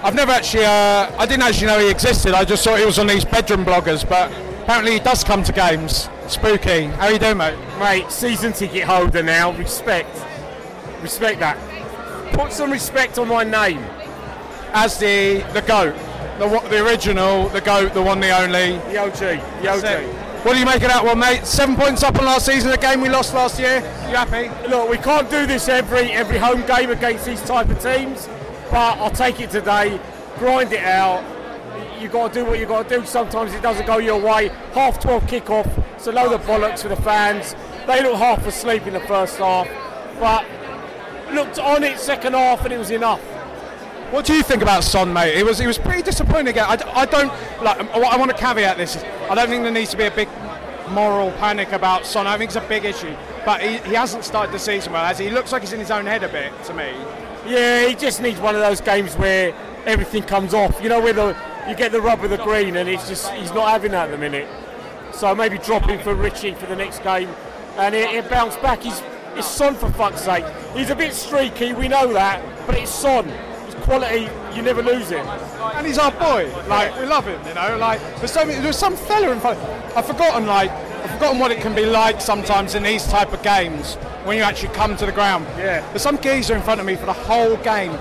I've 0.03 0.15
never 0.15 0.31
actually, 0.31 0.63
uh, 0.63 1.11
I 1.17 1.25
didn't 1.25 1.43
actually 1.43 1.67
know 1.67 1.79
he 1.79 1.89
existed. 1.89 2.33
I 2.33 2.45
just 2.45 2.63
thought 2.63 2.79
he 2.79 2.85
was 2.85 2.97
on 2.97 3.07
these 3.07 3.25
bedroom 3.25 3.65
bloggers, 3.65 4.07
but 4.07 4.31
apparently 4.63 4.93
he 4.93 4.99
does 4.99 5.25
come 5.25 5.43
to 5.43 5.51
games. 5.51 6.07
Spooky. 6.29 6.85
How 6.85 7.09
you 7.09 7.19
doing, 7.19 7.35
mate? 7.35 7.57
Mate, 7.77 8.09
season 8.09 8.53
ticket 8.53 8.85
holder 8.85 9.21
now. 9.21 9.51
Respect. 9.51 10.17
Respect 11.01 11.41
that. 11.41 11.57
Put 12.33 12.53
some 12.53 12.71
respect 12.71 13.19
on 13.19 13.27
my 13.27 13.43
name. 13.43 13.83
As 14.73 14.97
the 14.99 15.43
the 15.53 15.61
goat, 15.61 15.95
the 16.37 16.47
the 16.69 16.85
original, 16.85 17.49
the 17.49 17.61
goat, 17.61 17.93
the 17.93 18.01
one, 18.01 18.19
the 18.19 18.29
only. 18.29 18.77
The 18.91 18.97
OG. 18.97 19.19
The 19.61 19.69
OG. 19.69 20.15
What 20.45 20.53
do 20.53 20.59
you 20.59 20.65
make 20.65 20.75
of 20.83 20.89
that 20.89 21.03
one, 21.03 21.19
mate? 21.19 21.45
Seven 21.45 21.75
points 21.75 22.01
up 22.01 22.17
on 22.17 22.23
last 22.23 22.45
season, 22.45 22.71
a 22.71 22.77
game 22.77 23.01
we 23.01 23.09
lost 23.09 23.33
last 23.33 23.59
year. 23.59 23.77
You 24.07 24.15
happy? 24.15 24.47
Look, 24.69 24.89
we 24.89 24.97
can't 24.97 25.29
do 25.29 25.45
this 25.45 25.67
every 25.67 26.11
every 26.11 26.37
home 26.37 26.65
game 26.65 26.91
against 26.91 27.25
these 27.25 27.41
type 27.41 27.67
of 27.67 27.81
teams, 27.81 28.29
but 28.71 28.97
I'll 28.99 29.11
take 29.11 29.41
it 29.41 29.49
today. 29.49 29.99
Grind 30.37 30.71
it 30.71 30.83
out. 30.83 31.25
You 31.99 32.07
got 32.07 32.31
to 32.31 32.39
do 32.39 32.45
what 32.45 32.57
you 32.57 32.65
got 32.65 32.87
to 32.87 32.99
do. 32.99 33.05
Sometimes 33.05 33.53
it 33.53 33.61
doesn't 33.61 33.85
go 33.85 33.97
your 33.97 34.21
way. 34.21 34.47
Half 34.73 35.01
twelve 35.01 35.23
kickoff. 35.23 35.67
It's 35.95 36.07
a 36.07 36.11
load 36.13 36.31
of 36.31 36.41
bollocks 36.43 36.83
for 36.83 36.87
the 36.87 36.95
fans. 36.95 37.53
They 37.85 38.01
look 38.01 38.15
half 38.15 38.45
asleep 38.47 38.87
in 38.87 38.93
the 38.93 39.01
first 39.01 39.37
half, 39.39 39.67
but 40.19 40.45
looked 41.33 41.59
on 41.59 41.83
it 41.83 41.99
second 41.99 42.33
half 42.33 42.63
and 42.63 42.73
it 42.73 42.77
was 42.77 42.91
enough. 42.91 43.21
What 44.11 44.25
do 44.25 44.33
you 44.33 44.41
think 44.41 44.63
about 44.63 44.83
Son, 44.83 45.13
mate? 45.13 45.37
He 45.37 45.43
was 45.43 45.59
he 45.59 45.67
was 45.67 45.77
pretty 45.77 46.01
disappointing 46.01 46.47
again. 46.47 46.65
I, 46.67 47.01
I 47.01 47.05
don't 47.05 47.31
like. 47.61 47.79
I 47.93 48.17
want 48.17 48.31
to 48.31 48.37
caveat 48.37 48.77
this. 48.77 48.97
I 49.29 49.35
don't 49.35 49.47
think 49.47 49.63
there 49.63 49.71
needs 49.71 49.91
to 49.91 49.97
be 49.97 50.05
a 50.05 50.11
big 50.11 50.27
moral 50.89 51.31
panic 51.33 51.71
about 51.73 52.07
Son. 52.07 52.25
I 52.25 52.35
think 52.37 52.49
it's 52.49 52.55
a 52.55 52.67
big 52.67 52.85
issue, 52.85 53.15
but 53.45 53.61
he, 53.61 53.77
he 53.89 53.93
hasn't 53.93 54.23
started 54.23 54.51
the 54.51 54.57
season 54.57 54.93
well. 54.93 55.13
He? 55.13 55.25
He 55.25 55.29
looks 55.29 55.51
like 55.51 55.61
he's 55.61 55.73
in 55.73 55.79
his 55.79 55.91
own 55.91 56.07
head 56.07 56.23
a 56.23 56.29
bit 56.29 56.51
to 56.65 56.73
me. 56.73 56.91
Yeah, 57.45 57.87
he 57.87 57.93
just 57.93 58.19
needs 58.19 58.39
one 58.39 58.55
of 58.55 58.61
those 58.61 58.81
games 58.81 59.13
where 59.15 59.53
everything 59.85 60.23
comes 60.23 60.55
off. 60.55 60.81
You 60.81 60.89
know, 60.89 61.01
where 61.01 61.13
the 61.13 61.37
you 61.67 61.75
get 61.75 61.91
the 61.91 62.01
rub 62.01 62.23
of 62.23 62.31
the 62.31 62.37
green, 62.37 62.77
and 62.77 62.89
it's 62.89 63.07
just 63.07 63.31
he's 63.33 63.53
not 63.53 63.69
having 63.69 63.91
that 63.91 64.05
at 64.05 64.11
the 64.11 64.17
minute. 64.17 64.47
So 65.13 65.35
maybe 65.35 65.59
drop 65.59 65.87
him 65.87 65.99
for 65.99 66.15
Richie 66.15 66.55
for 66.55 66.65
the 66.65 66.75
next 66.75 67.03
game, 67.03 67.29
and 67.77 67.93
it, 67.93 68.09
it 68.09 68.29
bounce 68.29 68.55
back. 68.57 68.81
He's 68.81 69.03
it's 69.35 69.47
Son 69.47 69.75
for 69.75 69.91
fuck's 69.91 70.21
sake. 70.21 70.45
He's 70.75 70.89
a 70.89 70.95
bit 70.95 71.13
streaky, 71.13 71.73
we 71.73 71.87
know 71.87 72.11
that, 72.13 72.43
but 72.65 72.75
it's 72.75 72.91
Son. 72.91 73.31
Quality. 73.89 74.29
You 74.55 74.61
never 74.61 74.83
lose 74.83 75.09
him. 75.09 75.25
And 75.25 75.87
he's 75.87 75.97
our 75.97 76.11
boy. 76.11 76.53
Like 76.67 76.95
we 76.99 77.07
love 77.07 77.25
him, 77.25 77.41
you 77.47 77.55
know. 77.55 77.75
Like 77.79 77.99
there's 78.17 78.31
so 78.31 78.45
many, 78.45 78.59
there 78.59 78.67
was 78.67 78.77
some 78.77 78.95
fella 78.95 79.31
in 79.31 79.39
front. 79.39 79.57
I've 79.97 80.05
forgotten 80.05 80.45
like 80.45 80.69
I've 80.69 81.11
forgotten 81.13 81.39
what 81.39 81.49
it 81.49 81.59
can 81.59 81.73
be 81.73 81.87
like 81.87 82.21
sometimes 82.21 82.75
in 82.75 82.83
these 82.83 83.07
type 83.07 83.33
of 83.33 83.41
games 83.41 83.95
when 84.25 84.37
you 84.37 84.43
actually 84.43 84.75
come 84.75 84.95
to 84.97 85.07
the 85.07 85.11
ground. 85.11 85.45
Yeah. 85.57 85.81
There's 85.89 86.03
some 86.03 86.19
geezer 86.21 86.55
in 86.55 86.61
front 86.61 86.79
of 86.79 86.85
me 86.85 86.97
for 86.97 87.07
the 87.07 87.13
whole 87.13 87.57
game. 87.57 87.97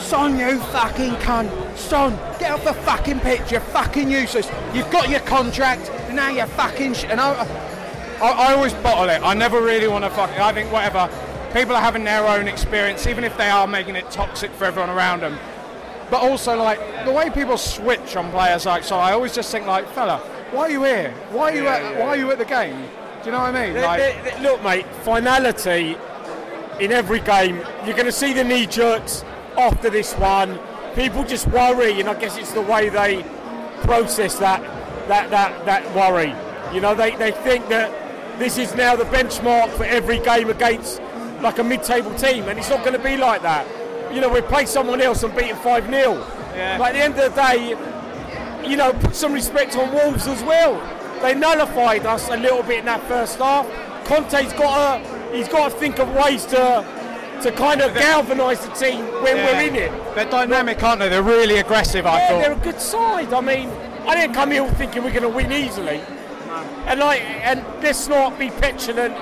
Son, 0.00 0.38
you 0.38 0.58
fucking 0.58 1.12
cunt. 1.16 1.76
Son, 1.76 2.12
get 2.38 2.50
off 2.50 2.64
the 2.64 2.72
fucking 2.72 3.20
pitch. 3.20 3.52
You're 3.52 3.60
fucking 3.60 4.10
useless. 4.10 4.50
You've 4.72 4.90
got 4.90 5.10
your 5.10 5.20
contract, 5.20 5.90
and 6.06 6.16
now 6.16 6.30
you're 6.30 6.46
fucking. 6.46 6.94
Sh-. 6.94 7.04
And 7.04 7.20
I, 7.20 7.34
I, 8.22 8.30
I 8.30 8.54
always 8.54 8.72
bottle 8.74 9.10
it. 9.10 9.20
I 9.22 9.34
never 9.34 9.60
really 9.60 9.88
want 9.88 10.04
to 10.04 10.10
fuck. 10.10 10.30
I 10.38 10.54
think 10.54 10.72
whatever. 10.72 11.10
People 11.52 11.76
are 11.76 11.82
having 11.82 12.04
their 12.04 12.26
own 12.26 12.48
experience, 12.48 13.06
even 13.06 13.24
if 13.24 13.36
they 13.36 13.48
are 13.50 13.66
making 13.66 13.94
it 13.96 14.10
toxic 14.10 14.50
for 14.52 14.64
everyone 14.64 14.90
around 14.90 15.20
them. 15.20 15.38
But 16.10 16.22
also, 16.22 16.56
like 16.56 16.78
the 17.04 17.12
way 17.12 17.30
people 17.30 17.56
switch 17.58 18.16
on 18.16 18.30
players, 18.30 18.66
like 18.66 18.84
so, 18.84 18.96
I 18.96 19.12
always 19.12 19.34
just 19.34 19.50
think, 19.52 19.66
like, 19.66 19.86
fella, 19.90 20.18
why 20.50 20.62
are 20.64 20.70
you 20.70 20.82
here? 20.84 21.12
Why 21.30 21.52
are 21.52 21.54
you 21.54 21.66
at? 21.68 21.98
Why 21.98 22.06
are 22.08 22.16
you 22.16 22.30
at 22.30 22.38
the 22.38 22.44
game? 22.44 22.76
Do 23.22 23.26
you 23.26 23.32
know 23.32 23.38
what 23.40 23.54
I 23.54 23.64
mean? 23.66 23.74
They- 23.74 23.82
Like, 23.84 24.00
they- 24.00 24.30
they- 24.30 24.40
look, 24.42 24.62
mate, 24.62 24.86
finality 25.04 25.96
in 26.80 26.90
every 26.92 27.20
game. 27.20 27.60
You're 27.84 27.94
going 27.94 28.06
to 28.06 28.12
see 28.12 28.32
the 28.32 28.44
knee 28.44 28.66
jerks 28.66 29.24
after 29.56 29.88
this 29.90 30.12
one. 30.14 30.58
People 30.94 31.22
just 31.24 31.46
worry, 31.48 32.00
and 32.00 32.08
I 32.08 32.14
guess 32.14 32.36
it's 32.36 32.52
the 32.52 32.60
way 32.62 32.88
they 32.88 33.24
process 33.82 34.36
that 34.38 34.62
that 35.08 35.30
that 35.30 35.64
that 35.66 35.94
worry. 35.94 36.34
You 36.74 36.80
know, 36.80 36.94
they, 36.94 37.14
they 37.16 37.30
think 37.30 37.68
that 37.68 37.90
this 38.38 38.58
is 38.58 38.74
now 38.74 38.96
the 38.96 39.04
benchmark 39.04 39.70
for 39.70 39.84
every 39.84 40.18
game 40.18 40.50
against 40.50 41.00
like 41.42 41.58
a 41.58 41.64
mid-table 41.64 42.14
team, 42.14 42.48
and 42.48 42.58
it's 42.58 42.70
not 42.70 42.80
going 42.84 42.96
to 42.96 43.02
be 43.02 43.16
like 43.16 43.42
that. 43.42 43.66
You 44.14 44.20
know, 44.20 44.28
we 44.28 44.40
play 44.42 44.66
someone 44.66 45.00
else 45.00 45.22
and 45.22 45.34
beat 45.34 45.48
them 45.48 45.56
five 45.58 45.84
0 45.86 46.14
Yeah. 46.54 46.78
But 46.78 46.90
at 46.90 46.92
the 46.92 47.02
end 47.02 47.18
of 47.18 47.34
the 47.34 47.42
day, 47.42 48.68
you 48.68 48.76
know, 48.76 48.92
put 48.92 49.14
some 49.14 49.32
respect 49.32 49.76
on 49.76 49.92
Wolves 49.92 50.26
as 50.26 50.42
well. 50.42 50.74
They 51.20 51.34
nullified 51.34 52.06
us 52.06 52.28
a 52.28 52.36
little 52.36 52.62
bit 52.62 52.80
in 52.80 52.84
that 52.86 53.02
first 53.08 53.38
half. 53.38 53.66
Conte's 54.06 54.52
got 54.52 55.02
to, 55.02 55.36
he's 55.36 55.48
got 55.48 55.70
to 55.72 55.78
think 55.78 55.98
of 55.98 56.08
ways 56.14 56.44
to, 56.46 56.84
to 57.42 57.52
kind 57.52 57.80
of 57.80 57.94
galvanise 57.94 58.60
the 58.60 58.72
team 58.74 59.04
when 59.22 59.36
yeah. 59.36 59.46
we're 59.46 59.68
in 59.68 59.74
it. 59.76 60.14
They're 60.14 60.28
dynamic, 60.30 60.82
aren't 60.82 61.00
they? 61.00 61.08
They're 61.08 61.22
really 61.22 61.58
aggressive. 61.58 62.06
I 62.06 62.18
Yeah, 62.18 62.28
thought. 62.28 62.40
they're 62.42 62.52
a 62.52 62.72
good 62.72 62.80
side. 62.80 63.32
I 63.32 63.40
mean, 63.40 63.68
I 64.06 64.14
didn't 64.14 64.34
come 64.34 64.50
here 64.50 64.68
thinking 64.72 65.04
we're 65.04 65.10
going 65.10 65.22
to 65.22 65.28
win 65.28 65.52
easily. 65.52 66.00
And 66.86 67.00
like, 67.00 67.22
and 67.22 67.64
let's 67.82 68.08
not 68.08 68.38
be 68.38 68.50
petulant 68.50 69.14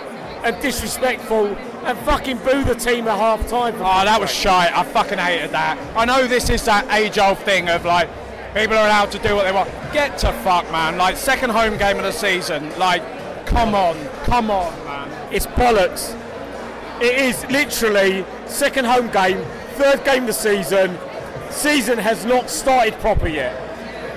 and 0.45 0.61
disrespectful 0.61 1.47
and 1.47 1.99
fucking 2.01 2.39
boo 2.39 2.65
the 2.65 2.75
team 2.75 3.09
at 3.09 3.19
half 3.19 3.47
time. 3.49 3.75
Oh, 3.77 4.05
that 4.05 4.21
was 4.21 4.31
shite. 4.31 4.77
I 4.77 4.83
fucking 4.83 5.19
hated 5.19 5.51
that. 5.51 5.79
I 5.97 6.05
know 6.05 6.27
this 6.27 6.51
is 6.51 6.65
that 6.65 6.91
age-old 6.91 7.39
thing 7.39 7.69
of 7.69 7.85
like 7.85 8.09
people 8.55 8.77
are 8.77 8.87
allowed 8.87 9.11
to 9.13 9.19
do 9.19 9.35
what 9.35 9.45
they 9.45 9.53
want. 9.53 9.71
Get 9.93 10.19
to 10.19 10.33
fuck, 10.45 10.71
man. 10.71 10.97
Like 10.97 11.17
second 11.17 11.51
home 11.51 11.79
game 11.79 11.97
of 11.97 12.03
the 12.05 12.13
season. 12.13 12.77
Like, 12.79 13.03
come 13.47 13.75
on, 13.75 13.97
come 14.25 14.51
on, 14.51 14.73
man. 14.85 15.33
It's 15.33 15.47
bollocks. 15.47 16.17
It 17.01 17.19
is 17.19 17.45
literally 17.51 18.25
second 18.47 18.85
home 18.85 19.11
game, 19.11 19.43
third 19.75 20.05
game 20.05 20.23
of 20.23 20.27
the 20.29 20.33
season. 20.33 20.99
Season 21.51 21.99
has 21.99 22.25
not 22.25 22.51
started 22.51 22.95
proper 23.01 23.27
yet. 23.27 23.55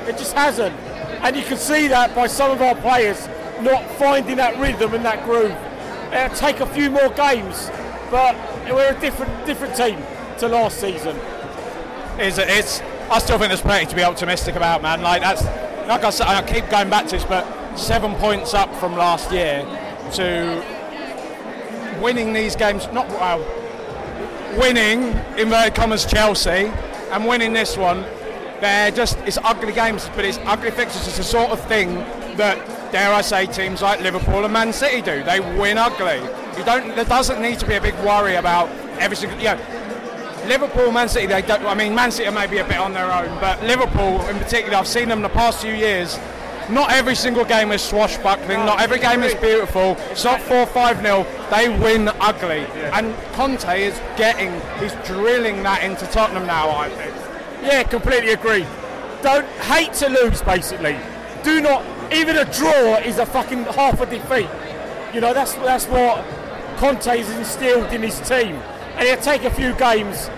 It 0.07 0.17
just 0.17 0.33
hasn't. 0.33 0.75
And 1.23 1.35
you 1.35 1.43
can 1.43 1.57
see 1.57 1.87
that 1.87 2.13
by 2.13 2.27
some 2.27 2.51
of 2.51 2.61
our 2.61 2.75
players 2.75 3.27
not 3.61 3.89
finding 3.91 4.35
that 4.37 4.59
rhythm 4.59 4.93
and 4.93 5.05
that 5.05 5.23
groove. 5.23 5.55
It'll 6.13 6.37
take 6.37 6.59
a 6.59 6.67
few 6.67 6.91
more 6.91 7.09
games, 7.09 7.71
but 8.11 8.35
we're 8.69 8.95
a 8.95 8.99
different 8.99 9.45
different 9.47 9.75
team 9.75 9.97
to 10.39 10.47
last 10.47 10.79
season. 10.79 11.17
Is 12.19 12.37
it? 12.37 12.49
It's. 12.49 12.81
I 13.09 13.19
still 13.19 13.37
think 13.37 13.49
there's 13.49 13.61
plenty 13.61 13.87
to 13.87 13.95
be 13.95 14.03
optimistic 14.03 14.55
about, 14.55 14.81
man. 14.81 15.01
Like 15.01 15.21
that's. 15.21 15.43
Like 15.87 16.03
I 16.03 16.11
said, 16.11 16.27
I 16.27 16.41
keep 16.43 16.69
going 16.69 16.89
back 16.89 17.05
to 17.07 17.11
this, 17.17 17.25
but 17.25 17.45
seven 17.75 18.15
points 18.15 18.53
up 18.53 18.73
from 18.75 18.95
last 18.95 19.31
year 19.31 19.65
to 20.13 20.63
winning 22.01 22.31
these 22.31 22.55
games. 22.55 22.87
Not 22.93 23.09
well. 23.09 23.39
Winning 24.57 25.01
inverted 25.37 25.73
commas 25.73 26.05
Chelsea 26.05 26.71
and 27.11 27.25
winning 27.25 27.53
this 27.53 27.75
one. 27.75 28.01
They're 28.61 28.91
just 28.91 29.17
it's 29.19 29.39
ugly 29.43 29.73
games, 29.73 30.09
but 30.15 30.25
it's 30.25 30.37
ugly 30.45 30.71
fixtures. 30.71 31.07
It's 31.07 31.17
the 31.17 31.23
sort 31.23 31.49
of 31.49 31.59
thing 31.67 31.95
that 32.37 32.57
dare 32.93 33.11
I 33.11 33.21
say 33.21 33.47
teams 33.47 33.81
like 33.81 34.01
Liverpool 34.01 34.43
and 34.43 34.53
Man 34.53 34.71
City 34.71 35.01
do. 35.01 35.23
They 35.23 35.39
win 35.39 35.79
ugly. 35.79 36.19
You 36.57 36.63
don't. 36.63 36.95
There 36.95 37.03
doesn't 37.03 37.41
need 37.41 37.57
to 37.59 37.67
be 37.67 37.73
a 37.73 37.81
big 37.81 37.95
worry 38.05 38.35
about 38.35 38.69
every 38.99 39.17
single. 39.17 39.35
You 39.39 39.45
know, 39.45 39.59
Liverpool, 40.45 40.91
Man 40.91 41.09
City, 41.09 41.25
they 41.25 41.41
don't. 41.41 41.65
I 41.65 41.73
mean, 41.73 41.95
Man 41.95 42.11
City 42.11 42.29
are 42.29 42.31
maybe 42.31 42.59
a 42.59 42.63
bit 42.63 42.77
on 42.77 42.93
their 42.93 43.11
own, 43.11 43.39
but 43.39 43.61
Liverpool 43.63 44.21
in 44.27 44.37
particular, 44.37 44.77
I've 44.77 44.87
seen 44.87 45.09
them 45.09 45.23
the 45.23 45.29
past 45.29 45.61
few 45.61 45.73
years. 45.73 46.19
Not 46.69 46.91
every 46.91 47.15
single 47.15 47.43
game 47.43 47.71
is 47.71 47.81
swashbuckling. 47.81 48.59
not 48.59 48.79
every 48.79 48.99
game 48.99 49.23
is 49.23 49.33
beautiful. 49.35 49.97
It's 50.11 50.23
not 50.23 50.39
four 50.39 50.67
five 50.67 51.01
nil. 51.01 51.25
They 51.49 51.69
win 51.69 52.09
ugly, 52.19 52.59
and 52.93 53.15
Conte 53.33 53.81
is 53.81 53.99
getting, 54.17 54.51
he's 54.79 54.93
drilling 55.05 55.63
that 55.63 55.83
into 55.83 56.05
Tottenham 56.07 56.45
now. 56.45 56.69
I 56.69 56.89
think. 56.89 57.15
Yeah, 57.63 57.81
completely 57.83 58.33
agree. 58.33 58.67
Don't 59.23 59.47
hate 59.63 59.93
to 59.93 60.09
lose, 60.09 60.43
basically. 60.43 60.99
Do 61.43 61.59
not. 61.59 61.83
Even 62.13 62.37
a 62.37 62.45
draw 62.45 62.97
is 62.97 63.17
a 63.17 63.25
fucking 63.25 63.63
half 63.63 63.99
a 63.99 64.05
defeat. 64.05 64.49
You 65.13 65.21
know 65.21 65.33
that's 65.33 65.53
that's 65.55 65.85
what 65.85 66.23
Conte's 66.77 67.29
instilled 67.29 67.91
in 67.93 68.01
his 68.01 68.19
team, 68.21 68.55
and 68.95 69.07
it'll 69.07 69.23
take 69.23 69.43
a 69.43 69.51
few 69.51 69.73
games 69.75 70.29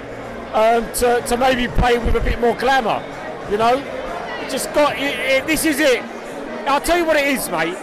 um, 0.53 0.85
to, 0.93 1.21
to 1.27 1.37
maybe 1.37 1.67
play 1.73 1.97
with 1.97 2.15
a 2.15 2.21
bit 2.21 2.39
more 2.39 2.55
glamour. 2.55 3.03
You 3.51 3.57
know, 3.57 3.77
it 3.77 4.49
just 4.49 4.73
got. 4.73 4.97
It, 4.97 5.19
it, 5.19 5.47
this 5.47 5.65
is 5.65 5.79
it. 5.79 6.01
I'll 6.67 6.81
tell 6.81 6.97
you 6.97 7.05
what 7.05 7.17
it 7.17 7.27
is, 7.27 7.49
mate. 7.49 7.77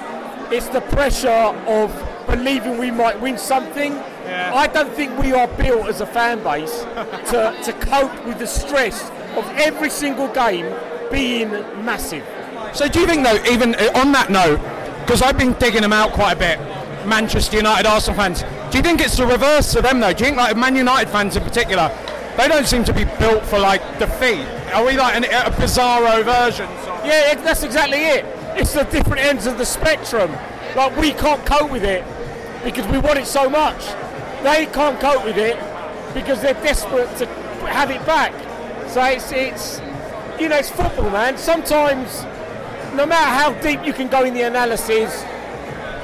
It's 0.50 0.68
the 0.68 0.80
pressure 0.80 1.28
of 1.28 2.26
believing 2.26 2.78
we 2.78 2.90
might 2.90 3.20
win 3.20 3.38
something. 3.38 3.92
Yeah. 3.92 4.52
I 4.54 4.66
don't 4.66 4.92
think 4.92 5.18
we 5.18 5.32
are 5.32 5.48
built 5.48 5.88
as 5.88 6.00
a 6.00 6.06
fan 6.06 6.42
base 6.42 6.80
to, 7.30 7.58
to 7.64 7.72
cope 7.80 8.26
with 8.26 8.38
the 8.38 8.46
stress 8.46 9.10
of 9.36 9.46
every 9.56 9.90
single 9.90 10.28
game 10.28 10.74
being 11.10 11.50
massive. 11.84 12.26
So 12.74 12.88
do 12.88 13.00
you 13.00 13.06
think 13.06 13.24
though, 13.24 13.42
even 13.50 13.74
uh, 13.74 13.90
on 13.94 14.12
that 14.12 14.30
note, 14.30 14.58
because 15.04 15.20
I've 15.22 15.36
been 15.38 15.52
digging 15.54 15.82
them 15.82 15.92
out 15.92 16.12
quite 16.12 16.32
a 16.32 16.36
bit, 16.36 16.58
Manchester 17.06 17.56
United, 17.56 17.86
Arsenal 17.86 18.16
fans. 18.18 18.42
Do 18.70 18.78
you 18.78 18.82
think 18.82 19.00
it's 19.00 19.16
the 19.16 19.26
reverse 19.26 19.72
to 19.72 19.82
them 19.82 20.00
though? 20.00 20.12
Do 20.12 20.20
you 20.24 20.30
think 20.30 20.36
like 20.38 20.56
Man 20.56 20.76
United 20.76 21.10
fans 21.10 21.36
in 21.36 21.42
particular, 21.42 21.90
they 22.36 22.48
don't 22.48 22.66
seem 22.66 22.84
to 22.84 22.92
be 22.94 23.04
built 23.18 23.44
for 23.44 23.58
like 23.58 23.82
defeat? 23.98 24.46
Are 24.72 24.84
we 24.86 24.96
like 24.96 25.14
an, 25.16 25.24
a 25.24 25.50
bizarro 25.50 26.24
version? 26.24 26.66
Yeah, 27.04 27.32
it- 27.32 27.44
that's 27.44 27.62
exactly 27.62 27.98
it. 27.98 28.24
It's 28.56 28.72
the 28.72 28.84
different 28.84 29.20
ends 29.22 29.46
of 29.46 29.58
the 29.58 29.66
spectrum. 29.66 30.30
Like 30.76 30.96
we 30.96 31.12
can't 31.12 31.44
cope 31.44 31.70
with 31.70 31.84
it 31.84 32.04
because 32.64 32.86
we 32.86 32.98
want 32.98 33.18
it 33.18 33.26
so 33.26 33.50
much. 33.50 33.84
They 34.42 34.66
can't 34.66 34.98
cope 35.00 35.24
with 35.24 35.36
it 35.36 35.56
because 36.14 36.40
they're 36.40 36.54
desperate 36.54 37.14
to 37.18 37.26
have 37.66 37.90
it 37.90 38.04
back. 38.06 38.32
So 38.88 39.02
it's 39.04 39.30
it's 39.32 39.80
you 40.40 40.48
know 40.48 40.56
it's 40.56 40.70
football, 40.70 41.10
man. 41.10 41.36
Sometimes, 41.36 42.24
no 42.94 43.06
matter 43.06 43.30
how 43.30 43.52
deep 43.62 43.84
you 43.84 43.92
can 43.92 44.08
go 44.08 44.24
in 44.24 44.34
the 44.34 44.42
analysis, 44.42 45.22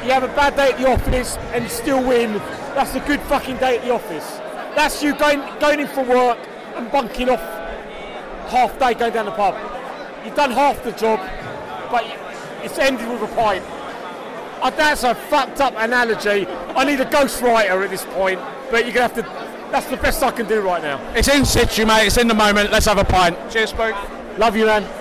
you 0.05 0.11
have 0.11 0.23
a 0.23 0.29
bad 0.29 0.57
day 0.57 0.73
at 0.73 0.79
the 0.79 0.89
office 0.89 1.37
and 1.53 1.65
you 1.65 1.71
still 1.71 2.07
win. 2.07 2.35
That's 2.75 2.95
a 2.95 3.01
good 3.01 3.21
fucking 3.23 3.59
day 3.59 3.79
at 3.79 3.85
the 3.85 3.93
office. 3.93 4.27
That's 4.75 5.03
you 5.03 5.15
going 5.17 5.41
going 5.61 5.81
in 5.81 5.89
for 5.89 6.05
work 6.05 6.39
and 6.77 6.91
bunking 6.91 7.29
off 7.29 7.41
half 8.49 8.79
day 8.79 8.95
going 8.95 9.13
down 9.13 9.27
the 9.27 9.33
pub. 9.33 9.55
You've 10.25 10.35
done 10.35 10.51
half 10.51 10.83
the 10.83 10.93
job, 10.93 11.21
but 11.91 12.05
it's 12.63 12.79
ended 12.79 13.09
with 13.09 13.23
a 13.23 13.35
pint. 13.35 13.65
Uh, 14.63 14.71
that's 14.71 15.05
a 15.05 15.15
fucked 15.15 15.61
up 15.61 15.75
analogy. 15.77 16.47
I 16.49 16.85
need 16.85 17.01
a 17.01 17.05
ghostwriter 17.05 17.85
at 17.85 17.91
this 17.91 18.05
point, 18.07 18.41
but 18.71 18.85
you're 18.85 18.95
gonna 18.95 19.09
have 19.09 19.15
to. 19.15 19.23
That's 19.71 19.87
the 19.87 19.99
best 19.99 20.23
I 20.23 20.31
can 20.31 20.47
do 20.47 20.61
right 20.61 20.83
now. 20.83 20.99
It's 21.15 21.29
in 21.29 21.45
situ, 21.45 21.85
mate. 21.85 22.07
It's 22.07 22.17
in 22.17 22.29
the 22.29 22.35
moment. 22.35 22.73
Let's 22.73 22.87
have 22.87 22.99
a 22.99 23.05
pint. 23.05 23.37
Cheers, 23.51 23.71
Spook. 23.71 23.95
Love 24.39 24.57
you, 24.57 24.65
man. 24.67 24.98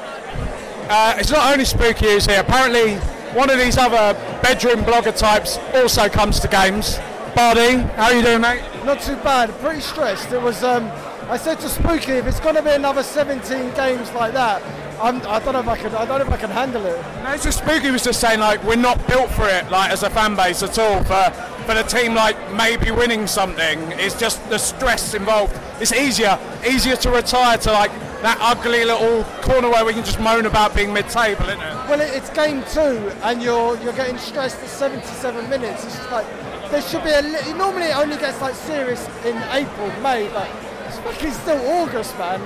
Uh, 0.90 1.16
it's 1.18 1.32
not 1.32 1.52
only 1.52 1.66
Spooky 1.66 2.06
who's 2.06 2.26
here. 2.26 2.40
Apparently, 2.40 2.96
one 3.36 3.50
of 3.50 3.60
these 3.60 3.78
other 3.78 4.14
bedroom 4.42 4.86
blogger 4.86 5.16
types 5.16 5.58
also 5.74 6.08
comes 6.08 6.40
to 6.40 6.48
games. 6.48 6.98
Bardi, 7.36 7.78
how 7.96 8.06
are 8.06 8.14
you 8.14 8.24
doing, 8.24 8.42
mate? 8.42 8.62
Not 8.86 9.02
too 9.02 9.18
bad. 9.18 9.50
Pretty 9.60 9.82
stressed. 9.82 10.32
It 10.32 10.42
was. 10.42 10.64
Um, 10.64 10.90
I 11.30 11.36
said 11.36 11.60
to 11.60 11.68
Spooky, 11.68 12.14
if 12.14 12.26
it's 12.26 12.40
going 12.40 12.56
to 12.56 12.62
be 12.64 12.70
another 12.70 13.04
17 13.04 13.74
games 13.76 14.10
like 14.14 14.32
that, 14.32 14.64
I'm, 15.02 15.18
I 15.28 15.40
don't 15.40 15.54
know 15.54 15.60
if 15.60 15.68
I 15.68 15.78
can. 15.78 15.94
I 15.94 16.06
don't 16.06 16.20
know 16.20 16.26
if 16.26 16.32
I 16.32 16.38
can 16.38 16.50
handle 16.50 16.86
it. 16.86 17.02
No, 17.22 17.34
it's 17.34 17.44
just 17.44 17.60
Spooky 17.60 17.92
was 17.92 18.04
just 18.04 18.22
saying 18.22 18.40
like 18.40 18.64
we're 18.64 18.78
not 18.78 19.06
built 19.08 19.30
for 19.32 19.48
it, 19.48 19.70
like 19.70 19.92
as 19.92 20.04
a 20.04 20.10
fan 20.10 20.36
base 20.38 20.64
at 20.64 20.80
all. 20.80 21.04
For 21.04 21.32
for 21.66 21.74
the 21.74 21.84
team 21.84 22.16
like 22.16 22.38
maybe 22.54 22.92
winning 22.92 23.28
something, 23.28 23.80
it's 24.00 24.18
just 24.18 24.50
the 24.50 24.58
stress 24.58 25.14
involved. 25.14 25.54
It's 25.82 25.92
easier 25.92 26.40
easier 26.66 26.96
to 26.96 27.12
retire 27.12 27.58
to 27.58 27.72
like 27.74 27.92
that 28.22 28.38
ugly 28.42 28.84
little 28.86 29.24
corner 29.42 29.70
where 29.70 29.86
we 29.86 29.94
can 29.94 30.04
just 30.04 30.20
moan 30.20 30.46
about 30.46 30.76
being 30.76 30.92
mid-table, 30.94 31.46
isn't 31.46 31.62
it? 31.62 31.74
Well, 31.88 32.02
it's 32.02 32.30
game 32.32 32.64
two, 32.72 33.12
and 33.24 33.42
you're 33.42 33.78
you're 33.82 33.94
getting 33.94 34.18
stressed 34.18 34.58
at 34.60 34.70
77 34.70 35.50
minutes. 35.50 35.86
It's 35.86 35.96
just 35.96 36.12
like 36.12 36.26
there 36.72 36.82
should 36.82 37.04
be 37.04 37.12
a. 37.12 37.22
Li- 37.22 37.54
normally, 37.54 37.88
it 37.88 37.98
only 37.98 38.18
gets 38.18 38.42
like 38.42 38.56
serious 38.56 39.08
in 39.24 39.38
April, 39.52 39.88
May, 40.02 40.28
but 40.30 40.50
it's 40.88 40.98
fucking 41.00 41.32
still 41.32 41.62
August, 41.82 42.18
man. 42.18 42.42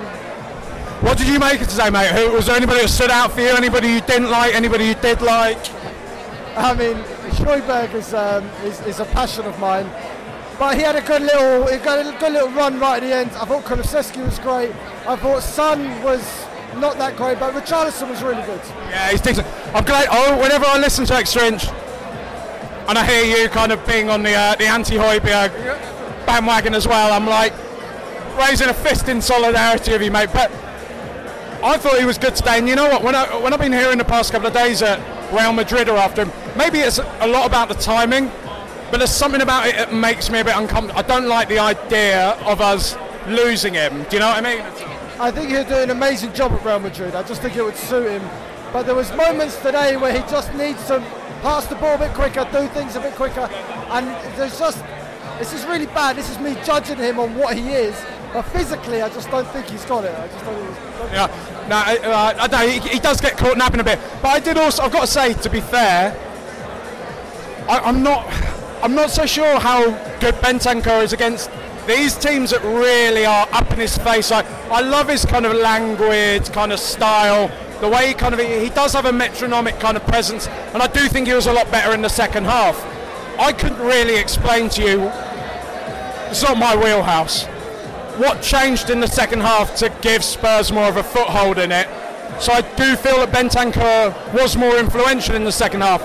What 1.02 1.18
did 1.18 1.26
you 1.26 1.40
make 1.40 1.60
of 1.60 1.68
today, 1.68 1.90
mate? 1.90 2.12
Who, 2.12 2.32
was 2.32 2.46
there 2.46 2.56
anybody 2.56 2.82
that 2.82 2.88
stood 2.88 3.10
out 3.10 3.32
for 3.32 3.40
you? 3.40 3.48
Anybody 3.48 3.88
you 3.88 4.00
didn't 4.02 4.30
like? 4.30 4.54
Anybody 4.54 4.86
you 4.86 4.94
did 4.94 5.20
like? 5.20 5.58
I 6.56 6.74
mean, 6.74 6.96
Scheuberg 7.32 7.94
is, 7.94 8.14
um, 8.14 8.44
is, 8.62 8.78
is 8.82 9.00
a 9.00 9.06
passion 9.06 9.46
of 9.46 9.58
mine. 9.58 9.86
But 10.62 10.76
he 10.76 10.84
had 10.84 10.94
a 10.94 11.00
good 11.00 11.22
little, 11.22 11.66
he 11.66 11.76
got 11.78 11.98
a 11.98 12.16
good 12.20 12.34
little 12.34 12.48
run 12.50 12.78
right 12.78 13.02
at 13.02 13.08
the 13.08 13.12
end. 13.12 13.30
I 13.32 13.44
thought 13.46 13.64
Kulusevski 13.64 14.24
was 14.24 14.38
great. 14.38 14.70
I 15.08 15.16
thought 15.16 15.42
Son 15.42 15.80
was 16.04 16.22
not 16.76 16.98
that 16.98 17.16
great, 17.16 17.40
but 17.40 17.52
Richarlison 17.52 18.08
was 18.08 18.22
really 18.22 18.42
good. 18.42 18.60
Yeah, 18.88 19.10
he's 19.10 19.20
decent. 19.20 19.44
I'm 19.74 19.84
glad. 19.84 20.06
Oh, 20.08 20.40
whenever 20.40 20.64
I 20.64 20.78
listen 20.78 21.04
to 21.06 21.14
Extra 21.14 21.42
and 21.42 22.96
I 22.96 23.04
hear 23.04 23.42
you 23.42 23.48
kind 23.48 23.72
of 23.72 23.84
being 23.88 24.08
on 24.08 24.22
the 24.22 24.34
uh, 24.34 24.54
the 24.54 24.66
anti-Hojbjerg 24.66 26.26
bandwagon 26.26 26.76
as 26.76 26.86
well, 26.86 27.12
I'm 27.12 27.26
like 27.26 27.52
raising 28.38 28.68
a 28.68 28.74
fist 28.74 29.08
in 29.08 29.20
solidarity 29.20 29.90
with 29.90 30.02
you, 30.02 30.12
mate. 30.12 30.30
But 30.32 30.52
I 31.64 31.76
thought 31.76 31.98
he 31.98 32.06
was 32.06 32.18
good 32.18 32.36
today, 32.36 32.58
and 32.58 32.68
you 32.68 32.76
know 32.76 32.88
what? 32.88 33.02
When 33.02 33.16
I 33.16 33.36
when 33.36 33.52
I've 33.52 33.58
been 33.58 33.72
here 33.72 33.90
in 33.90 33.98
the 33.98 34.04
past 34.04 34.30
couple 34.30 34.46
of 34.46 34.54
days 34.54 34.80
at 34.80 35.00
Real 35.32 35.52
Madrid 35.52 35.88
or 35.88 35.96
after 35.96 36.24
him, 36.24 36.32
maybe 36.56 36.78
it's 36.78 37.00
a 37.00 37.26
lot 37.26 37.46
about 37.46 37.66
the 37.66 37.74
timing, 37.74 38.30
but 38.92 38.98
there's 38.98 39.10
something 39.10 39.40
about 39.40 39.66
it 39.66 39.76
that 39.76 39.94
makes 39.94 40.30
me 40.30 40.40
a 40.40 40.44
bit 40.44 40.54
uncomfortable. 40.54 40.98
I 40.98 41.02
don't 41.02 41.26
like 41.26 41.48
the 41.48 41.58
idea 41.58 42.32
of 42.44 42.60
us 42.60 42.94
losing 43.26 43.72
him. 43.72 44.02
Do 44.04 44.16
you 44.16 44.20
know 44.20 44.28
what 44.28 44.44
I 44.44 44.54
mean? 44.54 44.60
I 45.18 45.30
think 45.30 45.48
he'll 45.48 45.64
do 45.64 45.76
an 45.76 45.88
amazing 45.88 46.34
job 46.34 46.52
at 46.52 46.62
Real 46.62 46.78
Madrid. 46.78 47.14
I 47.14 47.22
just 47.22 47.40
think 47.40 47.56
it 47.56 47.62
would 47.62 47.74
suit 47.74 48.20
him. 48.20 48.22
But 48.70 48.82
there 48.82 48.94
was 48.94 49.10
moments 49.12 49.56
today 49.62 49.96
where 49.96 50.12
he 50.12 50.18
just 50.30 50.52
needs 50.52 50.86
to 50.88 51.00
pass 51.40 51.66
the 51.68 51.74
ball 51.76 51.94
a 51.94 51.98
bit 52.00 52.12
quicker, 52.12 52.46
do 52.52 52.68
things 52.68 52.94
a 52.94 53.00
bit 53.00 53.14
quicker, 53.14 53.48
and 53.90 54.06
there's 54.36 54.58
just 54.58 54.84
this 55.38 55.54
is 55.54 55.64
really 55.64 55.86
bad. 55.86 56.16
This 56.16 56.28
is 56.28 56.38
me 56.38 56.54
judging 56.62 56.98
him 56.98 57.18
on 57.18 57.34
what 57.34 57.56
he 57.56 57.70
is, 57.70 57.98
but 58.34 58.42
physically, 58.42 59.00
I 59.00 59.08
just 59.08 59.30
don't 59.30 59.48
think 59.48 59.66
he's 59.66 59.86
got 59.86 60.04
it. 60.04 60.14
I 60.14 60.28
just 60.28 60.44
don't 60.44 60.54
think 60.54 60.68
he's, 60.68 60.98
don't 60.98 61.12
Yeah, 61.12 61.66
no, 61.68 61.76
I, 61.76 61.96
uh, 61.96 62.42
I 62.42 62.46
don't, 62.46 62.68
he, 62.68 62.94
he 62.94 62.98
does 62.98 63.22
get 63.22 63.38
caught 63.38 63.56
napping 63.56 63.80
a 63.80 63.84
bit. 63.84 63.98
But 64.20 64.28
I 64.28 64.38
did 64.38 64.58
also, 64.58 64.82
I've 64.82 64.92
got 64.92 65.00
to 65.00 65.06
say, 65.06 65.32
to 65.32 65.48
be 65.48 65.62
fair, 65.62 66.14
I, 67.68 67.78
I'm 67.78 68.02
not, 68.02 68.26
I'm 68.82 68.96
not 68.96 69.10
so 69.10 69.26
sure 69.26 69.60
how 69.60 69.90
good 70.18 70.34
Bentancur 70.36 71.04
is 71.04 71.12
against 71.12 71.48
these 71.86 72.16
teams 72.16 72.50
that 72.50 72.62
really 72.64 73.24
are 73.24 73.46
up 73.52 73.70
in 73.70 73.78
his 73.78 73.96
face. 73.96 74.32
Like, 74.32 74.44
I 74.72 74.80
love 74.80 75.08
his 75.08 75.24
kind 75.24 75.46
of 75.46 75.54
languid 75.54 76.52
kind 76.52 76.72
of 76.72 76.80
style. 76.80 77.48
The 77.80 77.88
way 77.88 78.08
he 78.08 78.14
kind 78.14 78.34
of 78.34 78.40
he 78.40 78.70
does 78.70 78.92
have 78.94 79.06
a 79.06 79.12
metronomic 79.12 79.78
kind 79.78 79.96
of 79.96 80.04
presence, 80.06 80.48
and 80.48 80.82
I 80.82 80.88
do 80.88 81.06
think 81.06 81.28
he 81.28 81.32
was 81.32 81.46
a 81.46 81.52
lot 81.52 81.70
better 81.70 81.94
in 81.94 82.02
the 82.02 82.08
second 82.08 82.44
half. 82.44 82.76
I 83.38 83.52
couldn't 83.52 83.78
really 83.78 84.16
explain 84.16 84.68
to 84.70 84.82
you. 84.82 85.02
It's 86.30 86.42
not 86.42 86.58
my 86.58 86.74
wheelhouse. 86.74 87.44
What 88.18 88.42
changed 88.42 88.90
in 88.90 88.98
the 88.98 89.06
second 89.06 89.42
half 89.42 89.76
to 89.76 89.92
give 90.00 90.24
Spurs 90.24 90.72
more 90.72 90.88
of 90.88 90.96
a 90.96 91.02
foothold 91.04 91.58
in 91.58 91.70
it? 91.70 91.88
So 92.40 92.52
I 92.52 92.62
do 92.62 92.96
feel 92.96 93.24
that 93.24 93.30
Bentancur 93.30 94.34
was 94.34 94.56
more 94.56 94.76
influential 94.76 95.36
in 95.36 95.44
the 95.44 95.52
second 95.52 95.82
half. 95.82 96.00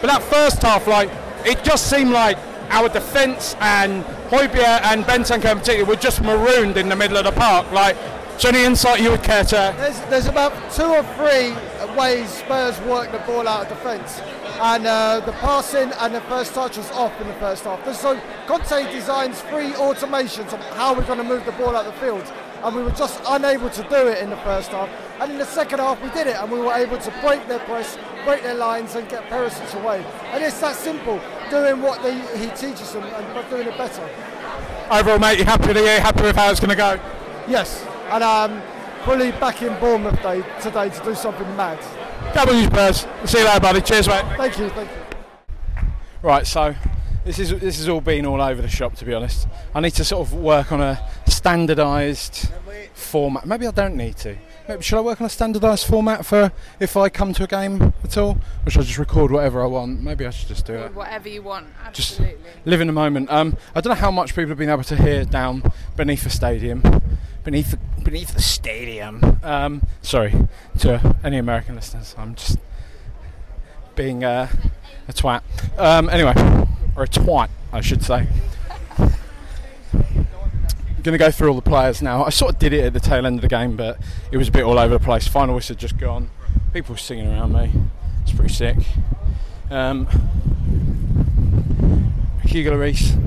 But 0.00 0.06
that 0.08 0.22
first 0.22 0.62
half, 0.62 0.86
like, 0.86 1.10
it 1.46 1.64
just 1.64 1.90
seemed 1.90 2.10
like 2.10 2.38
our 2.70 2.88
defence 2.88 3.54
and 3.60 4.04
Hojbjerg 4.30 4.82
and 4.82 5.04
Bentancur 5.04 5.52
in 5.52 5.58
particular 5.58 5.88
were 5.88 5.96
just 5.96 6.22
marooned 6.22 6.76
in 6.76 6.88
the 6.88 6.96
middle 6.96 7.16
of 7.18 7.24
the 7.24 7.32
park. 7.32 7.70
Like, 7.70 7.96
so 8.38 8.48
any 8.48 8.64
insight 8.64 9.00
you 9.00 9.10
would 9.10 9.22
care 9.22 9.44
to? 9.44 9.74
There's, 9.76 10.00
there's 10.10 10.26
about 10.26 10.52
two 10.72 10.84
or 10.84 11.02
three 11.14 11.54
ways 11.96 12.28
Spurs 12.30 12.80
work 12.82 13.12
the 13.12 13.18
ball 13.18 13.46
out 13.46 13.62
of 13.62 13.68
defence. 13.68 14.20
And 14.60 14.86
uh, 14.86 15.20
the 15.20 15.32
passing 15.32 15.92
and 16.00 16.14
the 16.14 16.20
first 16.22 16.54
touch 16.54 16.76
was 16.76 16.90
off 16.92 17.18
in 17.20 17.28
the 17.28 17.34
first 17.34 17.64
half. 17.64 17.84
So 17.94 18.20
Conte 18.46 18.90
designs 18.92 19.40
three 19.42 19.70
automations 19.72 20.52
of 20.52 20.60
how 20.76 20.94
we're 20.94 21.06
going 21.06 21.18
to 21.18 21.24
move 21.24 21.44
the 21.44 21.52
ball 21.52 21.76
out 21.76 21.86
of 21.86 21.94
the 21.94 22.00
field. 22.00 22.32
And 22.62 22.74
we 22.74 22.82
were 22.82 22.92
just 22.92 23.20
unable 23.26 23.70
to 23.70 23.82
do 23.82 24.08
it 24.08 24.18
in 24.22 24.30
the 24.30 24.36
first 24.38 24.70
half. 24.70 24.88
And 25.22 25.30
in 25.30 25.38
the 25.38 25.46
second 25.46 25.78
half, 25.78 26.02
we 26.02 26.10
did 26.10 26.26
it, 26.26 26.34
and 26.34 26.50
we 26.50 26.58
were 26.58 26.72
able 26.72 26.98
to 26.98 27.10
break 27.20 27.46
their 27.46 27.60
press, 27.60 27.96
break 28.24 28.42
their 28.42 28.56
lines, 28.56 28.96
and 28.96 29.08
get 29.08 29.22
Perisic 29.30 29.80
away. 29.80 30.04
And 30.32 30.42
it's 30.42 30.60
that 30.60 30.74
simple, 30.74 31.20
doing 31.48 31.80
what 31.80 32.02
they, 32.02 32.18
he 32.36 32.48
teaches 32.56 32.92
them 32.92 33.04
and 33.04 33.32
but 33.32 33.48
doing 33.48 33.68
it 33.68 33.78
better. 33.78 34.02
Overall, 34.90 35.20
mate, 35.20 35.38
you 35.38 35.44
happy 35.44 35.68
with 35.68 35.76
the 35.76 35.82
year? 35.84 36.00
Happy 36.00 36.22
with 36.22 36.34
how 36.34 36.50
it's 36.50 36.58
going 36.58 36.70
to 36.70 36.76
go? 36.76 36.98
Yes, 37.46 37.86
and 38.10 38.24
um, 38.24 38.60
fully 39.04 39.30
back 39.30 39.62
in 39.62 39.78
Bournemouth 39.78 40.20
day, 40.22 40.42
today 40.60 40.88
to 40.88 41.04
do 41.04 41.14
something 41.14 41.56
mad. 41.56 41.78
W 42.34 42.64
Spurs. 42.64 43.06
See 43.24 43.38
you 43.38 43.44
later, 43.44 43.60
buddy. 43.60 43.80
Cheers, 43.80 44.08
mate. 44.08 44.24
Thank 44.36 44.58
you, 44.58 44.70
thank 44.70 44.90
you. 44.90 45.88
Right, 46.20 46.44
so 46.44 46.74
this 47.24 47.38
is 47.38 47.50
this 47.60 47.78
has 47.78 47.88
all 47.88 48.00
been 48.00 48.26
all 48.26 48.42
over 48.42 48.60
the 48.60 48.68
shop 48.68 48.96
to 48.96 49.04
be 49.04 49.14
honest. 49.14 49.46
I 49.72 49.78
need 49.78 49.94
to 49.94 50.04
sort 50.04 50.26
of 50.26 50.34
work 50.34 50.72
on 50.72 50.80
a 50.80 51.08
standardised 51.28 52.50
format. 52.92 53.46
Maybe 53.46 53.68
I 53.68 53.70
don't 53.70 53.94
need 53.94 54.16
to. 54.16 54.36
Maybe, 54.68 54.82
should 54.82 54.98
I 54.98 55.00
work 55.00 55.20
on 55.20 55.26
a 55.26 55.30
standardised 55.30 55.86
format 55.86 56.24
for 56.24 56.52
if 56.78 56.96
I 56.96 57.08
come 57.08 57.32
to 57.34 57.44
a 57.44 57.46
game 57.46 57.92
at 58.04 58.16
all, 58.16 58.38
or 58.64 58.70
should 58.70 58.82
I 58.82 58.84
just 58.84 58.98
record 58.98 59.30
whatever 59.32 59.62
I 59.62 59.66
want? 59.66 60.02
Maybe 60.02 60.24
I 60.24 60.30
should 60.30 60.48
just 60.48 60.66
do 60.66 60.74
it. 60.74 60.94
Whatever 60.94 61.28
you 61.28 61.42
want, 61.42 61.66
Just 61.92 62.12
absolutely. 62.20 62.50
live 62.64 62.80
in 62.80 62.86
the 62.86 62.92
moment. 62.92 63.30
Um, 63.30 63.56
I 63.74 63.80
don't 63.80 63.90
know 63.90 63.96
how 64.00 64.10
much 64.10 64.34
people 64.34 64.48
have 64.50 64.58
been 64.58 64.70
able 64.70 64.84
to 64.84 64.96
hear 64.96 65.24
down 65.24 65.72
beneath 65.96 66.22
the 66.22 66.30
stadium, 66.30 66.82
beneath 67.42 67.72
the, 67.72 67.78
beneath 68.02 68.34
the 68.34 68.42
stadium. 68.42 69.40
Um, 69.42 69.82
sorry 70.00 70.34
to 70.78 71.16
any 71.24 71.38
American 71.38 71.74
listeners. 71.74 72.14
I'm 72.16 72.34
just 72.36 72.58
being 73.96 74.22
uh, 74.24 74.48
a 75.08 75.12
twat. 75.12 75.42
Um, 75.78 76.08
anyway, 76.08 76.34
or 76.96 77.02
a 77.02 77.08
twat, 77.08 77.48
I 77.72 77.80
should 77.80 78.04
say. 78.04 78.26
Going 81.02 81.14
to 81.14 81.18
go 81.18 81.32
through 81.32 81.48
all 81.48 81.56
the 81.56 81.62
players 81.62 82.00
now. 82.00 82.24
I 82.24 82.30
sort 82.30 82.54
of 82.54 82.60
did 82.60 82.72
it 82.72 82.84
at 82.84 82.92
the 82.92 83.00
tail 83.00 83.26
end 83.26 83.36
of 83.38 83.42
the 83.42 83.48
game, 83.48 83.76
but 83.76 83.98
it 84.30 84.36
was 84.36 84.48
a 84.48 84.52
bit 84.52 84.62
all 84.62 84.78
over 84.78 84.96
the 84.96 85.04
place. 85.04 85.26
Final 85.26 85.56
whistle 85.56 85.74
just 85.74 85.98
gone. 85.98 86.30
People 86.72 86.94
were 86.94 86.98
singing 86.98 87.26
around 87.26 87.52
me. 87.52 87.72
It's 88.22 88.32
pretty 88.32 88.54
sick. 88.54 88.76
Um, 89.68 90.06
Hugo 92.44 92.72
Lloris. 92.72 93.18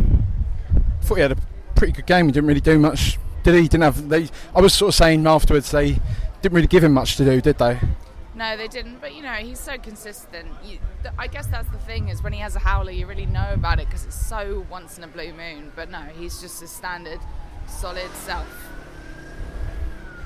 Thought 1.02 1.16
he 1.16 1.22
had 1.22 1.32
a 1.34 1.38
pretty 1.76 1.94
good 1.94 2.06
game. 2.06 2.28
He 2.28 2.32
didn't 2.32 2.48
really 2.48 2.62
do 2.62 2.80
much, 2.80 3.20
did 3.44 3.56
he? 3.56 3.64
Didn't 3.64 3.82
have. 3.82 4.08
They, 4.10 4.30
I 4.56 4.62
was 4.62 4.74
sort 4.74 4.90
of 4.90 4.96
saying 4.96 5.28
afterwards 5.28 5.72
they 5.72 5.98
didn't 6.42 6.56
really 6.56 6.68
give 6.68 6.84
him 6.84 6.94
much 6.94 7.18
to 7.18 7.26
do, 7.26 7.42
did 7.42 7.58
they? 7.58 7.80
No, 8.36 8.56
they 8.56 8.68
didn't. 8.68 9.02
But 9.02 9.16
you 9.16 9.22
know, 9.22 9.34
he's 9.34 9.60
so 9.60 9.78
consistent. 9.78 10.48
You, 10.64 10.80
th- 11.02 11.14
I 11.18 11.28
guess 11.28 11.48
that's 11.48 11.70
the 11.70 11.78
thing 11.80 12.10
is 12.10 12.24
when 12.24 12.34
he 12.34 12.40
has 12.40 12.56
a 12.56 12.60
howler, 12.60 12.92
you 12.92 13.06
really 13.06 13.26
know 13.26 13.50
about 13.54 13.80
it 13.80 13.88
because 13.88 14.06
it's 14.06 14.16
so 14.16 14.66
once 14.70 14.98
in 14.98 15.04
a 15.04 15.08
blue 15.08 15.34
moon. 15.34 15.72
But 15.76 15.90
no, 15.90 16.02
he's 16.18 16.40
just 16.42 16.62
a 16.62 16.68
standard, 16.68 17.20
solid 17.68 18.12
self. 18.14 18.48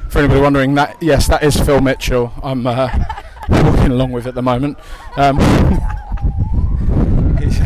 For 0.10 0.20
anybody 0.20 0.42
wondering, 0.42 0.76
that 0.76 1.02
yes, 1.02 1.28
that 1.28 1.44
is 1.44 1.60
Phil 1.60 1.82
Mitchell. 1.82 2.34
I'm 2.42 2.66
uh, 2.66 2.90
walking 3.50 3.92
along 3.92 4.12
with 4.12 4.28
at 4.28 4.36
the 4.36 4.42
moment. 4.42 4.78
Um, 5.18 5.38
he's 7.40 7.60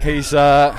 he's, 0.00 0.34
uh, 0.34 0.74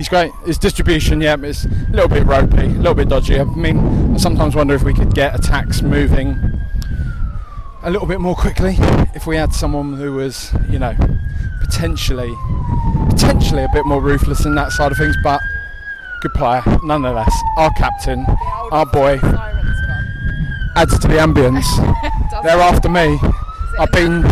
He's 0.00 0.08
great. 0.08 0.32
His 0.46 0.56
distribution, 0.56 1.20
yeah, 1.20 1.36
is 1.42 1.66
a 1.66 1.68
little 1.90 2.08
bit 2.08 2.24
ropey, 2.24 2.64
a 2.64 2.68
little 2.68 2.94
bit 2.94 3.10
dodgy. 3.10 3.38
I 3.38 3.44
mean, 3.44 4.14
I 4.14 4.16
sometimes 4.16 4.56
wonder 4.56 4.74
if 4.74 4.82
we 4.82 4.94
could 4.94 5.14
get 5.14 5.38
attacks 5.38 5.82
moving 5.82 6.38
a 7.82 7.90
little 7.90 8.08
bit 8.08 8.18
more 8.18 8.34
quickly 8.34 8.76
if 9.14 9.26
we 9.26 9.36
had 9.36 9.52
someone 9.52 9.98
who 9.98 10.14
was, 10.14 10.54
you 10.70 10.78
know, 10.78 10.96
potentially, 11.60 12.34
potentially 13.10 13.62
a 13.62 13.68
bit 13.74 13.84
more 13.84 14.00
ruthless 14.00 14.46
in 14.46 14.54
that 14.54 14.72
side 14.72 14.90
of 14.90 14.96
things. 14.96 15.14
But 15.22 15.42
good 16.20 16.34
player, 16.34 16.62
nonetheless. 16.82 17.34
Our 17.56 17.70
captain, 17.72 18.24
our 18.70 18.86
boy, 18.86 19.18
adds 20.76 20.98
to 20.98 21.08
the 21.08 21.14
ambience. 21.14 21.66
They're 22.42 22.60
after 22.60 22.88
me. 22.88 23.18
I've 23.78 23.90
been, 23.92 24.24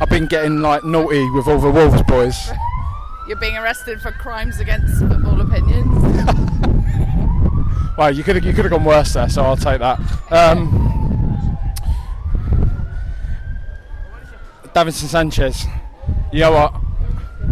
I've 0.00 0.10
been 0.10 0.26
getting 0.26 0.60
like 0.60 0.84
naughty 0.84 1.28
with 1.30 1.48
all 1.48 1.58
the 1.58 1.70
Wolves 1.70 2.02
boys. 2.02 2.50
You're 3.28 3.38
being 3.38 3.56
arrested 3.56 4.02
for 4.02 4.12
crimes 4.12 4.60
against 4.60 4.98
football 5.00 5.40
opinions. 5.40 6.30
Well, 7.96 8.10
you 8.10 8.24
could 8.24 8.34
have 8.34 8.44
you 8.44 8.52
could 8.52 8.64
have 8.64 8.72
gone 8.72 8.82
worse 8.82 9.12
there, 9.12 9.28
so 9.28 9.44
I'll 9.44 9.56
take 9.56 9.78
that. 9.78 10.00
Um, 10.32 11.56
Davinson 14.74 15.06
Sanchez, 15.06 15.64
you 16.32 16.40
know 16.40 16.50
what? 16.50 16.74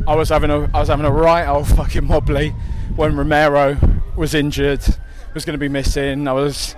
I 0.08 0.16
was 0.16 0.30
having 0.30 0.50
a 0.50 0.68
I 0.74 0.80
was 0.80 0.88
having 0.88 1.06
a 1.06 1.12
right 1.12 1.46
old 1.46 1.68
fucking 1.68 2.08
wobbly 2.08 2.56
when 2.96 3.16
Romero 3.16 3.78
was 4.16 4.35
injured, 4.35 4.83
was 5.35 5.44
going 5.44 5.55
to 5.55 5.59
be 5.59 5.68
missing. 5.68 6.28
I 6.28 6.33
was 6.33 6.76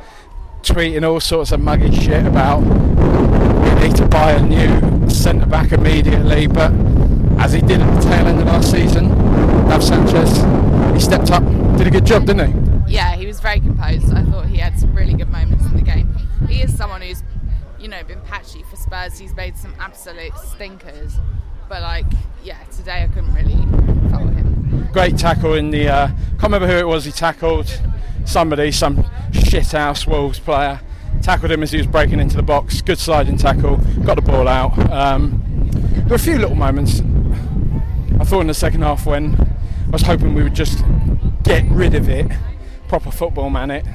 tweeting 0.63 1.09
all 1.09 1.21
sorts 1.21 1.53
of 1.53 1.61
muggy 1.61 1.93
shit 1.95 2.25
about 2.27 2.61
we 2.61 3.89
need 3.89 3.97
to 3.97 4.07
buy 4.07 4.33
a 4.33 4.43
new 4.43 5.11
centre 5.11 5.47
back 5.47 5.73
immediately, 5.73 6.47
but 6.47 6.73
as 7.39 7.53
he 7.53 7.61
did 7.61 7.81
at 7.81 7.95
the 7.95 8.09
tail 8.09 8.27
end 8.27 8.41
of 8.41 8.47
last 8.47 8.71
season, 8.71 9.09
Dav 9.69 9.83
Sanchez, 9.83 10.37
he 10.95 11.01
stepped 11.01 11.31
up, 11.31 11.43
did 11.77 11.87
a 11.87 11.91
good 11.91 12.07
job, 12.07 12.27
didn't 12.27 12.87
he? 12.87 12.95
Yeah, 12.95 13.17
he 13.17 13.27
was 13.27 13.41
very 13.41 13.61
composed. 13.61 14.13
I 14.13 14.23
thought 14.25 14.47
he 14.47 14.59
had 14.59 14.79
some 14.79 14.95
really 14.95 15.15
good 15.15 15.31
moments 15.31 15.65
in 15.67 15.77
the 15.77 15.83
game. 15.83 16.15
He 16.49 16.63
is 16.63 16.77
someone 16.77 17.03
who's, 17.03 17.23
you 17.79 17.89
know, 17.89 18.03
been 18.05 18.21
patchy 18.23 18.63
for 18.71 18.77
Spurs. 18.77 19.19
He's 19.19 19.35
made 19.35 19.57
some 19.57 19.75
absolute 19.79 20.37
stinkers. 20.39 21.17
But 21.69 21.83
like, 21.83 22.07
yeah, 22.43 22.63
today 22.65 23.03
I 23.03 23.07
couldn't 23.09 23.35
really 23.35 23.57
follow 24.11 24.29
him. 24.29 24.54
Great 24.93 25.19
tackle 25.19 25.55
in 25.55 25.71
the. 25.71 25.89
Uh, 25.89 26.07
can't 26.09 26.43
remember 26.45 26.67
who 26.67 26.77
it 26.77 26.87
was. 26.87 27.05
He 27.05 27.13
tackled 27.13 27.81
somebody, 28.25 28.73
some 28.73 29.05
shithouse 29.31 30.07
Wolves 30.07 30.39
player. 30.39 30.81
Tackled 31.23 31.51
him 31.51 31.63
as 31.63 31.71
he 31.71 31.79
was 31.79 31.87
breaking 31.87 32.21
into 32.21 32.37
the 32.37 32.43
box. 32.43 32.83
Good 32.83 32.99
sliding 32.99 33.39
tackle. 33.39 33.77
Got 34.05 34.17
the 34.17 34.23
ball 34.23 34.49
out. 34.49 34.79
Um, 34.91 35.43
there 35.93 36.09
were 36.09 36.17
a 36.17 36.19
few 36.19 36.39
little 36.39 36.57
moments. 36.57 37.01
I 38.21 38.25
thought 38.25 38.41
in 38.41 38.47
the 38.47 38.55
second 38.55 38.83
half 38.83 39.07
when 39.07 39.35
I 39.87 39.91
was 39.91 40.03
hoping 40.03 40.35
we 40.35 40.43
would 40.43 40.55
just 40.55 40.85
get 41.43 41.65
rid 41.71 41.95
of 41.95 42.09
it, 42.09 42.27
proper 42.89 43.11
football 43.11 43.51
man 43.51 43.71
it. 43.71 43.87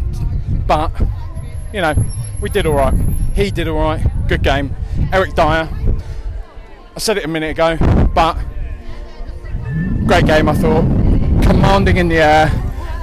But 0.66 0.92
you 1.74 1.82
know, 1.82 1.94
we 2.42 2.50
did 2.50 2.66
all 2.66 2.74
right. 2.74 2.94
He 3.36 3.52
did 3.52 3.68
all 3.68 3.80
right. 3.80 4.28
Good 4.28 4.44
game. 4.44 4.76
Eric 5.12 5.36
Dier. 5.36 5.70
I 6.96 7.00
said 7.00 7.18
it 7.18 7.26
a 7.26 7.28
minute 7.28 7.52
ago, 7.52 7.78
but 8.14 8.38
great 10.06 10.26
game. 10.26 10.50
I 10.50 10.54
thought 10.54 10.84
commanding 11.44 11.98
in 11.98 12.08
the 12.08 12.18
air. 12.18 12.52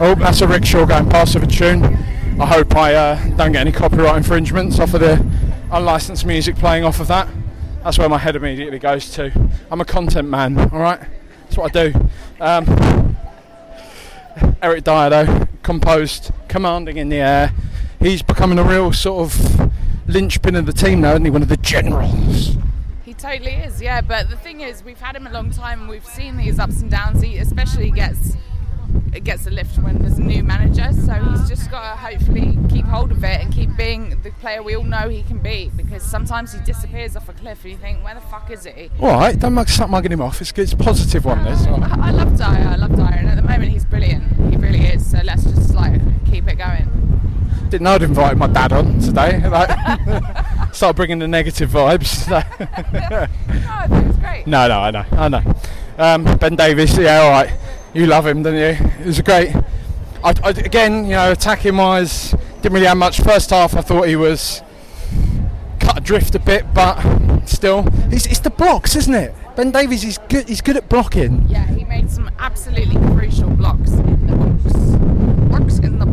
Oh, 0.01 0.15
that's 0.15 0.41
a 0.41 0.49
rickshaw 0.49 0.85
going 0.85 1.09
past 1.09 1.35
with 1.35 1.45
a 1.45 1.47
tune. 1.47 1.85
I 2.39 2.47
hope 2.47 2.77
I 2.77 2.95
uh, 2.95 3.17
don't 3.37 3.53
get 3.53 3.61
any 3.61 3.73
copyright 3.73 4.17
infringements 4.17 4.79
off 4.79 4.93
of 4.95 5.01
the 5.01 5.25
unlicensed 5.73 6.27
music 6.27 6.57
playing 6.57 6.85
off 6.85 7.01
of 7.01 7.09
that. 7.09 7.29
That's 7.83 7.99
where 7.99 8.09
my 8.09 8.19
head 8.19 8.37
immediately 8.37 8.79
goes 8.79 9.11
to. 9.13 9.33
I'm 9.71 9.81
a 9.81 9.85
content 9.85 10.29
man, 10.29 10.59
all 10.59 10.81
right. 10.81 11.01
That's 11.45 11.57
what 11.57 11.75
I 11.77 11.91
do. 11.91 12.09
Um, 12.41 13.17
Eric 14.61 14.85
Dier, 14.85 15.09
though, 15.09 15.49
composed, 15.63 16.31
commanding 16.49 16.97
in 16.97 17.09
the 17.09 17.17
air. 17.17 17.53
He's 18.01 18.23
becoming 18.23 18.59
a 18.59 18.65
real 18.65 18.93
sort 18.93 19.25
of 19.25 19.73
linchpin 20.07 20.57
of 20.57 20.67
the 20.67 20.73
team 20.73 21.01
now, 21.01 21.13
isn't 21.13 21.25
he? 21.25 21.31
One 21.31 21.43
of 21.43 21.49
the 21.49 21.57
generals. 21.57 22.57
Totally 23.19 23.53
is, 23.53 23.81
yeah. 23.81 24.01
But 24.01 24.31
the 24.31 24.37
thing 24.37 24.61
is, 24.61 24.85
we've 24.85 25.01
had 25.01 25.17
him 25.17 25.27
a 25.27 25.33
long 25.33 25.51
time, 25.51 25.83
and 25.83 25.89
we've 25.89 26.07
seen 26.07 26.37
these 26.37 26.59
ups 26.59 26.81
and 26.81 26.91
downs. 26.91 27.23
He 27.23 27.39
especially 27.39 27.91
gets 27.91 28.37
it 29.13 29.25
gets 29.25 29.47
a 29.47 29.51
lift 29.51 29.79
when 29.79 29.99
there's 29.99 30.19
a 30.19 30.23
new 30.23 30.43
manager. 30.43 30.93
So 30.93 31.13
he's 31.15 31.49
just 31.49 31.71
got 31.71 31.91
to 31.91 31.97
hopefully 31.97 32.59
keep 32.69 32.85
hold 32.85 33.11
of 33.11 33.25
it 33.25 33.41
and 33.41 33.53
keep 33.53 33.75
being 33.77 34.11
the 34.23 34.31
player 34.31 34.63
we 34.63 34.77
all 34.77 34.85
know 34.85 35.09
he 35.09 35.23
can 35.23 35.39
be. 35.39 35.71
Because 35.75 36.03
sometimes 36.03 36.53
he 36.53 36.61
disappears 36.61 37.17
off 37.17 37.29
a 37.29 37.33
cliff, 37.33 37.63
and 37.65 37.73
you 37.73 37.79
think, 37.79 38.05
where 38.05 38.15
the 38.15 38.21
fuck 38.21 38.51
is 38.51 38.65
he? 38.65 38.91
All 39.01 39.09
right, 39.09 39.39
don't 39.39 39.55
mug, 39.55 39.69
stop 39.69 39.89
mugging 39.89 40.13
him 40.13 40.21
off. 40.21 40.41
It's, 40.41 40.53
it's 40.53 40.73
a 40.73 40.77
positive 40.77 41.25
one, 41.25 41.43
this. 41.45 41.67
I, 41.67 42.09
I 42.09 42.11
love 42.11 42.37
Dier. 42.37 42.47
I 42.47 42.77
love 42.77 42.95
Dier, 42.95 43.07
and 43.07 43.29
at 43.29 43.37
the 43.37 43.43
moment 43.43 43.73
he's 43.73 43.85
brilliant. 43.85 44.25
He 44.51 44.57
really 44.57 44.85
is. 44.85 45.11
So 45.11 45.19
let's 45.25 45.45
just 45.45 45.75
like 45.75 46.01
keep 46.27 46.47
it 46.49 46.57
going. 46.57 46.93
Didn't 47.71 47.83
know 47.85 47.95
I'd 47.95 48.03
invited 48.03 48.39
my 48.39 48.47
dad 48.47 48.73
on 48.73 49.01
today. 49.01 49.43
Like, 49.51 49.71
start 50.73 50.97
bringing 50.97 51.19
the 51.19 51.29
negative 51.29 51.71
vibes. 51.71 52.27
No, 52.29 52.37
I 53.69 53.87
think 53.89 54.05
it 54.05 54.07
was 54.09 54.17
great. 54.17 54.47
No, 54.47 54.69
no, 54.69 54.81
I 54.81 54.91
know, 54.91 55.05
I 55.13 55.29
know. 55.29 55.55
Um, 55.99 56.25
ben 56.39 56.57
Davies, 56.57 56.97
yeah, 56.99 57.19
all 57.19 57.31
right. 57.31 57.51
You 57.95 58.07
love 58.07 58.27
him, 58.27 58.43
don't 58.43 58.55
you? 58.55 58.77
It 59.01 59.07
was 59.07 59.19
a 59.19 59.23
great. 59.23 59.55
I, 60.25 60.35
I, 60.43 60.51
again, 60.51 61.05
you 61.05 61.13
know, 61.13 61.33
attacking 61.33 61.77
wise, 61.77 62.35
didn't 62.61 62.73
really 62.73 62.87
have 62.87 62.97
much. 62.97 63.21
First 63.21 63.51
half, 63.51 63.75
I 63.75 63.81
thought 63.81 64.09
he 64.09 64.17
was 64.17 64.63
cut 65.81 65.97
adrift 65.99 66.35
a 66.35 66.39
bit, 66.39 66.73
but 66.75 67.01
still, 67.47 67.85
it's, 68.13 68.27
it's 68.27 68.41
the 68.41 68.51
blocks, 68.51 68.97
isn't 68.97 69.15
it? 69.15 69.35
Ben 69.55 69.71
Davies, 69.71 70.03
he's 70.03 70.19
good. 70.19 70.49
He's 70.49 70.61
good 70.61 70.77
at 70.77 70.89
blocking. 70.89 71.47
Yeah, 71.49 71.65
he 71.67 71.85
made 71.85 72.11
some 72.11 72.31
absolutely 72.39 72.97
crucial 73.15 73.49
blocks 73.51 73.93
in 73.93 74.27
the 74.27 74.37
box. 74.37 74.75
Blocks 75.49 75.79
in 75.79 75.99
the 75.99 76.07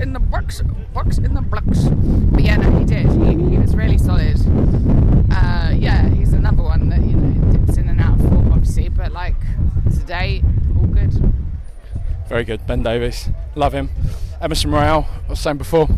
in 0.00 0.12
the 0.12 0.20
blocks. 0.20 0.62
Blocks 0.92 1.18
in 1.18 1.34
the 1.34 1.40
blocks. 1.40 1.84
But 1.84 2.42
yeah, 2.42 2.56
no, 2.56 2.78
he 2.78 2.84
did. 2.84 3.06
He, 3.06 3.50
he 3.50 3.58
was 3.58 3.74
really 3.74 3.98
solid. 3.98 4.36
Uh, 5.30 5.72
yeah, 5.74 6.08
he's 6.10 6.32
another 6.32 6.62
one 6.62 6.88
that 6.88 7.00
you 7.00 7.16
know 7.16 7.52
dips 7.52 7.76
in 7.76 7.88
and 7.88 8.00
out 8.00 8.18
of 8.18 8.28
form, 8.28 8.52
obviously. 8.52 8.88
But 8.88 9.12
like 9.12 9.36
today, 9.92 10.42
all 10.76 10.86
good. 10.86 11.12
Very 12.28 12.44
good, 12.44 12.66
Ben 12.66 12.82
Davies. 12.82 13.30
Love 13.54 13.72
him. 13.72 13.90
Emerson 14.40 14.70
Royal, 14.70 15.06
I 15.26 15.30
was 15.30 15.40
saying 15.40 15.58
before, 15.58 15.88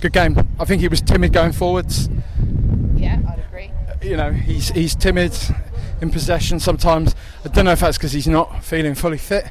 good 0.00 0.12
game. 0.12 0.38
I 0.60 0.64
think 0.64 0.80
he 0.80 0.88
was 0.88 1.00
timid 1.00 1.32
going 1.32 1.52
forwards. 1.52 2.08
Yeah, 2.94 3.18
I'd 3.28 3.40
agree. 3.40 3.70
You 4.02 4.16
know, 4.16 4.32
he's 4.32 4.68
he's 4.70 4.94
timid 4.94 5.36
in 6.00 6.10
possession 6.10 6.60
sometimes. 6.60 7.14
I 7.44 7.48
don't 7.48 7.64
know 7.64 7.72
if 7.72 7.80
that's 7.80 7.98
because 7.98 8.12
he's 8.12 8.28
not 8.28 8.64
feeling 8.64 8.94
fully 8.94 9.18
fit. 9.18 9.50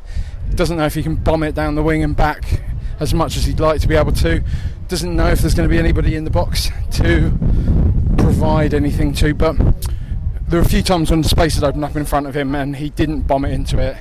Doesn't 0.56 0.78
know 0.78 0.86
if 0.86 0.96
he 0.96 1.04
can 1.04 1.16
bomb 1.16 1.44
it 1.44 1.56
down 1.56 1.76
the 1.76 1.84
wing 1.84 2.04
and 2.04 2.16
back 2.16 2.62
as 3.00 3.14
much 3.14 3.38
as 3.38 3.46
he'd 3.46 3.60
like 3.60 3.82
to 3.82 3.88
be 3.88 3.96
able 3.96 4.12
to. 4.14 4.44
Doesn't 4.88 5.16
know 5.16 5.28
if 5.28 5.40
there's 5.40 5.54
going 5.54 5.68
to 5.68 5.74
be 5.74 5.80
anybody 5.80 6.16
in 6.16 6.24
the 6.24 6.30
box 6.30 6.70
to 6.94 7.32
provide 8.18 8.74
anything 8.74 9.14
to. 9.16 9.34
But 9.34 9.58
there 10.48 10.60
were 10.60 10.66
a 10.66 10.70
few 10.70 10.82
times 10.82 11.12
when 11.12 11.22
the 11.22 11.30
space 11.30 11.56
had 11.56 11.64
opened 11.64 11.84
up 11.84 11.96
in 11.96 12.06
front 12.06 12.28
of 12.28 12.36
him 12.36 12.56
and 12.56 12.76
he 12.76 12.90
didn't 12.90 13.22
bomb 13.22 13.46
it 13.46 13.52
into 13.52 13.80
it. 13.80 13.98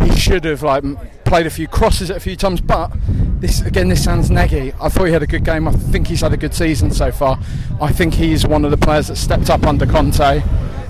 He 0.00 0.14
should 0.16 0.44
have 0.44 0.62
like 0.62 0.84
played 1.24 1.46
a 1.46 1.50
few 1.50 1.66
crosses 1.66 2.10
at 2.10 2.16
a 2.16 2.20
few 2.20 2.36
times, 2.36 2.60
but 2.60 2.92
this 3.40 3.60
again, 3.62 3.88
this 3.88 4.04
sounds 4.04 4.28
neggy. 4.28 4.74
I 4.80 4.88
thought 4.88 5.04
he 5.04 5.12
had 5.12 5.22
a 5.22 5.26
good 5.26 5.44
game. 5.44 5.66
I 5.66 5.72
think 5.72 6.08
he's 6.08 6.20
had 6.20 6.32
a 6.32 6.36
good 6.36 6.54
season 6.54 6.90
so 6.90 7.10
far. 7.10 7.38
I 7.80 7.92
think 7.92 8.14
he's 8.14 8.46
one 8.46 8.64
of 8.64 8.70
the 8.70 8.76
players 8.76 9.08
that 9.08 9.16
stepped 9.16 9.50
up 9.50 9.64
under 9.64 9.86
Conte. 9.86 10.42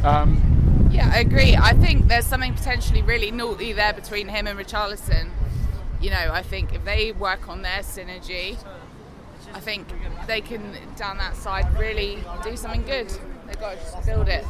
Um, 0.02 0.88
Yeah, 0.90 1.10
I 1.12 1.18
agree. 1.18 1.56
I 1.56 1.72
think 1.74 2.08
there's 2.08 2.26
something 2.26 2.54
potentially 2.54 3.02
really 3.02 3.30
naughty 3.30 3.72
there 3.72 3.92
between 3.92 4.28
him 4.28 4.46
and 4.46 4.58
Richarlison. 4.58 5.30
You 6.04 6.10
know, 6.10 6.32
I 6.32 6.42
think 6.42 6.74
if 6.74 6.84
they 6.84 7.12
work 7.12 7.48
on 7.48 7.62
their 7.62 7.80
synergy, 7.80 8.58
I 9.54 9.60
think 9.60 9.88
they 10.26 10.42
can 10.42 10.76
down 10.96 11.16
that 11.16 11.34
side 11.34 11.66
really 11.78 12.22
do 12.42 12.58
something 12.58 12.82
good. 12.82 13.08
They've 13.46 13.58
got 13.58 13.78
to 13.86 14.02
build 14.04 14.28
it. 14.28 14.44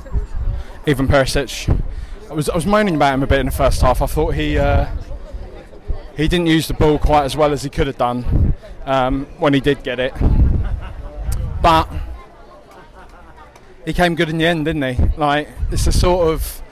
even 0.85 1.07
Perisic. 1.07 1.81
I 2.29 2.35
was 2.35 2.49
I 2.49 2.57
was 2.57 2.67
moaning 2.67 2.97
about 2.97 3.15
him 3.15 3.23
a 3.23 3.29
bit 3.29 3.39
in 3.39 3.47
the 3.47 3.53
first 3.53 3.83
half. 3.83 4.03
I 4.03 4.07
thought 4.07 4.35
he 4.35 4.59
uh, 4.59 4.89
he 6.17 6.27
didn't 6.27 6.49
use 6.49 6.67
the 6.67 6.75
ball 6.75 6.99
quite 6.99 7.23
as 7.23 7.37
well 7.37 7.53
as 7.53 7.63
he 7.63 7.71
could 7.71 7.87
have 7.87 7.99
done 7.99 8.55
um, 8.85 9.27
when 9.39 9.55
he 9.55 9.61
did 9.61 9.85
get 9.85 10.01
it, 10.01 10.13
but 11.63 11.89
he 13.85 13.93
came 13.93 14.17
good 14.17 14.29
in 14.29 14.39
the 14.39 14.47
end, 14.47 14.65
didn't 14.65 14.83
he? 14.83 15.05
Like 15.17 15.47
it's 15.71 15.87
a 15.87 15.93
sort 15.93 16.35
of 16.35 16.64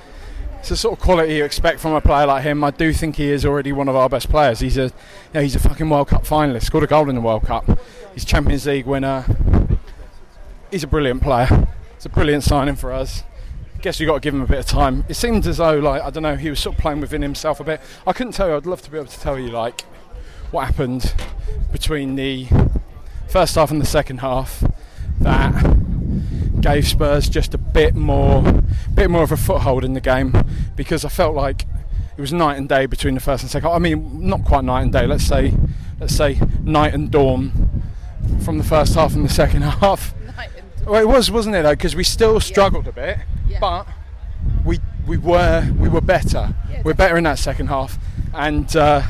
it's 0.62 0.68
the 0.68 0.76
sort 0.76 0.96
of 0.96 1.04
quality 1.04 1.34
you 1.34 1.44
expect 1.44 1.80
from 1.80 1.92
a 1.92 2.00
player 2.00 2.24
like 2.24 2.44
him. 2.44 2.62
I 2.62 2.70
do 2.70 2.92
think 2.92 3.16
he 3.16 3.32
is 3.32 3.44
already 3.44 3.72
one 3.72 3.88
of 3.88 3.96
our 3.96 4.08
best 4.08 4.28
players. 4.28 4.60
He's 4.60 4.78
a 4.78 4.84
you 4.84 4.90
know, 5.34 5.40
he's 5.40 5.56
a 5.56 5.58
fucking 5.58 5.90
World 5.90 6.06
Cup 6.06 6.24
finalist. 6.24 6.62
Scored 6.62 6.84
a 6.84 6.86
goal 6.86 7.08
in 7.08 7.16
the 7.16 7.20
World 7.20 7.42
Cup. 7.42 7.64
He's 8.14 8.24
Champions 8.24 8.64
League 8.64 8.86
winner. 8.86 9.24
He's 10.70 10.84
a 10.84 10.86
brilliant 10.86 11.20
player. 11.20 11.66
It's 11.96 12.06
a 12.06 12.08
brilliant 12.08 12.44
signing 12.44 12.76
for 12.76 12.92
us 12.92 13.24
guess 13.80 13.98
you 13.98 14.06
got 14.06 14.14
to 14.14 14.20
give 14.20 14.32
him 14.32 14.42
a 14.42 14.46
bit 14.46 14.60
of 14.60 14.66
time. 14.66 15.04
It 15.08 15.14
seemed 15.14 15.44
as 15.48 15.56
though, 15.56 15.76
like, 15.80 16.02
I 16.02 16.10
don't 16.10 16.22
know, 16.22 16.36
he 16.36 16.48
was 16.48 16.60
sort 16.60 16.76
of 16.76 16.80
playing 16.80 17.00
within 17.00 17.20
himself 17.20 17.58
a 17.58 17.64
bit. 17.64 17.80
I 18.06 18.12
couldn't 18.12 18.32
tell 18.32 18.48
you. 18.48 18.54
I'd 18.54 18.64
love 18.64 18.80
to 18.82 18.90
be 18.92 18.96
able 18.96 19.08
to 19.08 19.18
tell 19.18 19.36
you, 19.36 19.48
like, 19.48 19.80
what 20.52 20.66
happened 20.66 21.12
between 21.72 22.14
the 22.14 22.46
first 23.26 23.56
half 23.56 23.72
and 23.72 23.80
the 23.80 23.86
second 23.86 24.18
half 24.18 24.62
that 25.20 25.81
gave 26.62 26.86
Spurs 26.86 27.28
just 27.28 27.52
a 27.54 27.58
bit 27.58 27.94
more, 27.94 28.42
bit 28.94 29.10
more 29.10 29.22
of 29.22 29.32
a 29.32 29.36
foothold 29.36 29.84
in 29.84 29.92
the 29.94 30.00
game 30.00 30.32
because 30.76 31.04
I 31.04 31.08
felt 31.08 31.34
like 31.34 31.66
it 32.16 32.20
was 32.20 32.32
night 32.32 32.56
and 32.56 32.68
day 32.68 32.86
between 32.86 33.14
the 33.14 33.20
first 33.20 33.42
and 33.42 33.50
second. 33.50 33.70
I 33.70 33.78
mean, 33.78 34.28
not 34.28 34.44
quite 34.44 34.64
night 34.64 34.82
and 34.82 34.92
day. 34.92 35.06
Let's 35.06 35.24
say, 35.24 35.52
let's 36.00 36.14
say 36.14 36.38
night 36.62 36.94
and 36.94 37.10
dawn 37.10 37.82
from 38.44 38.58
the 38.58 38.64
first 38.64 38.94
half 38.94 39.14
and 39.14 39.24
the 39.24 39.28
second 39.32 39.62
half. 39.82 40.14
Night 40.36 40.50
and 40.56 40.86
Well, 40.86 41.00
it 41.00 41.08
was, 41.08 41.30
wasn't 41.30 41.56
it? 41.56 41.62
Though, 41.62 41.70
because 41.72 41.96
we 41.96 42.04
still 42.04 42.38
struggled 42.40 42.86
a 42.86 42.92
bit, 42.92 43.18
Yeah. 43.48 43.58
but 43.60 43.86
we 44.64 44.78
we 45.06 45.16
were 45.16 45.68
we 45.78 45.88
were 45.88 46.00
better. 46.00 46.54
Yeah, 46.70 46.82
we're 46.84 46.94
better 46.94 47.16
in 47.16 47.24
that 47.24 47.38
second 47.38 47.66
half, 47.68 47.98
and 48.34 48.74
uh, 48.76 49.02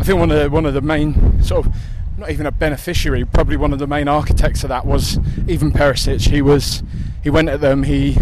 I 0.00 0.04
think 0.04 0.18
one 0.18 0.30
of 0.32 0.38
the, 0.40 0.50
one 0.50 0.66
of 0.66 0.74
the 0.74 0.80
main 0.80 1.42
sort 1.42 1.66
of 1.66 1.74
not 2.22 2.30
even 2.30 2.46
a 2.46 2.52
beneficiary, 2.52 3.24
probably 3.24 3.56
one 3.56 3.72
of 3.72 3.80
the 3.80 3.86
main 3.86 4.06
architects 4.06 4.62
of 4.62 4.68
that 4.68 4.86
was 4.86 5.18
even 5.48 5.72
Perisic. 5.72 6.28
He 6.28 6.40
was 6.40 6.82
he 7.22 7.30
went 7.30 7.48
at 7.48 7.60
them. 7.60 7.82
He 7.82 8.12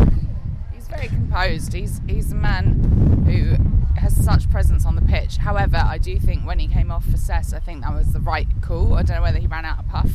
He's 0.73 0.89
very 0.89 1.09
composed. 1.09 1.75
He's 1.75 2.01
he's 2.09 2.33
a 2.33 2.35
man 2.35 3.27
who 3.27 4.01
has 4.01 4.17
such 4.17 4.49
presence 4.51 4.87
on 4.87 4.97
the 4.97 5.03
pitch. 5.03 5.37
However, 5.37 5.77
I 5.77 5.99
do 5.99 6.19
think 6.19 6.47
when 6.47 6.59
he 6.59 6.67
came 6.67 6.91
off 6.91 7.05
for 7.05 7.19
Cess, 7.19 7.53
I 7.53 7.59
think 7.59 7.83
that 7.83 7.95
was 7.95 8.13
the 8.13 8.21
right 8.21 8.49
call. 8.63 8.95
I 8.95 9.03
don't 9.03 9.17
know 9.17 9.23
whether 9.23 9.39
he 9.39 9.47
ran 9.47 9.67
out 9.67 9.81
of 9.81 9.89
puff 9.89 10.11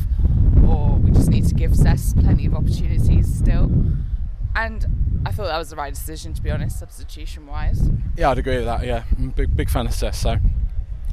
or 0.66 0.96
we 0.96 1.12
just 1.12 1.30
need 1.30 1.46
to 1.46 1.54
give 1.54 1.76
Cess 1.76 2.12
plenty 2.14 2.46
of 2.46 2.54
opportunities 2.56 3.32
still. 3.32 3.70
And 4.56 5.22
I 5.24 5.30
thought 5.30 5.46
that 5.46 5.58
was 5.58 5.70
the 5.70 5.76
right 5.76 5.94
decision, 5.94 6.34
to 6.34 6.42
be 6.42 6.50
honest, 6.50 6.78
substitution 6.80 7.46
wise. 7.46 7.88
yeah, 8.16 8.30
I'd 8.30 8.38
agree 8.38 8.56
with 8.56 8.64
that. 8.64 8.84
Yeah, 8.84 9.04
I'm 9.16 9.28
a 9.28 9.32
big 9.32 9.56
big 9.56 9.70
fan 9.70 9.86
of 9.86 9.94
Cess. 9.94 10.18
So. 10.18 10.38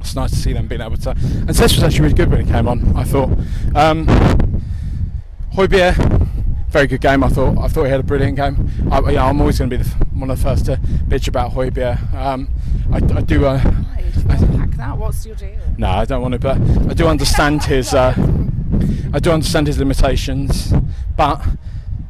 It's 0.00 0.14
nice 0.14 0.30
to 0.30 0.36
see 0.36 0.52
them 0.52 0.66
being 0.66 0.80
able 0.80 0.96
to. 0.98 1.10
And 1.10 1.56
Cess 1.56 1.74
was 1.74 1.82
actually 1.82 2.02
really 2.02 2.14
good 2.14 2.30
when 2.30 2.44
he 2.44 2.50
came 2.50 2.68
on. 2.68 2.96
I 2.96 3.04
thought. 3.04 3.30
Um, 3.74 4.06
Hojbjerg, 5.54 6.28
very 6.68 6.86
good 6.86 7.00
game. 7.00 7.22
I 7.24 7.28
thought. 7.28 7.56
I 7.58 7.68
thought 7.68 7.84
he 7.84 7.90
had 7.90 8.00
a 8.00 8.04
brilliant 8.04 8.36
game. 8.36 8.70
I, 8.90 9.00
yeah, 9.10 9.26
I'm 9.26 9.40
always 9.40 9.58
going 9.58 9.70
to 9.70 9.78
be 9.78 9.82
the, 9.82 9.88
one 10.12 10.30
of 10.30 10.38
the 10.38 10.42
first 10.42 10.66
to 10.66 10.76
bitch 10.76 11.28
about 11.28 11.52
Hojbjerg. 11.52 12.12
Um, 12.14 12.48
I, 12.92 12.96
I 12.96 13.20
do. 13.22 13.46
Uh? 13.46 13.60
Unpack 14.28 14.70
that. 14.72 14.98
What's 14.98 15.24
your 15.26 15.36
deal? 15.36 15.58
no, 15.78 15.88
I 15.88 16.04
don't 16.04 16.22
want 16.22 16.32
to. 16.32 16.38
But 16.38 16.58
I 16.90 16.94
do 16.94 17.06
understand 17.06 17.64
his. 17.64 17.94
Uh, 17.94 18.14
I 19.12 19.20
do 19.20 19.30
understand 19.30 19.68
his 19.68 19.78
limitations, 19.78 20.72
but 21.16 21.40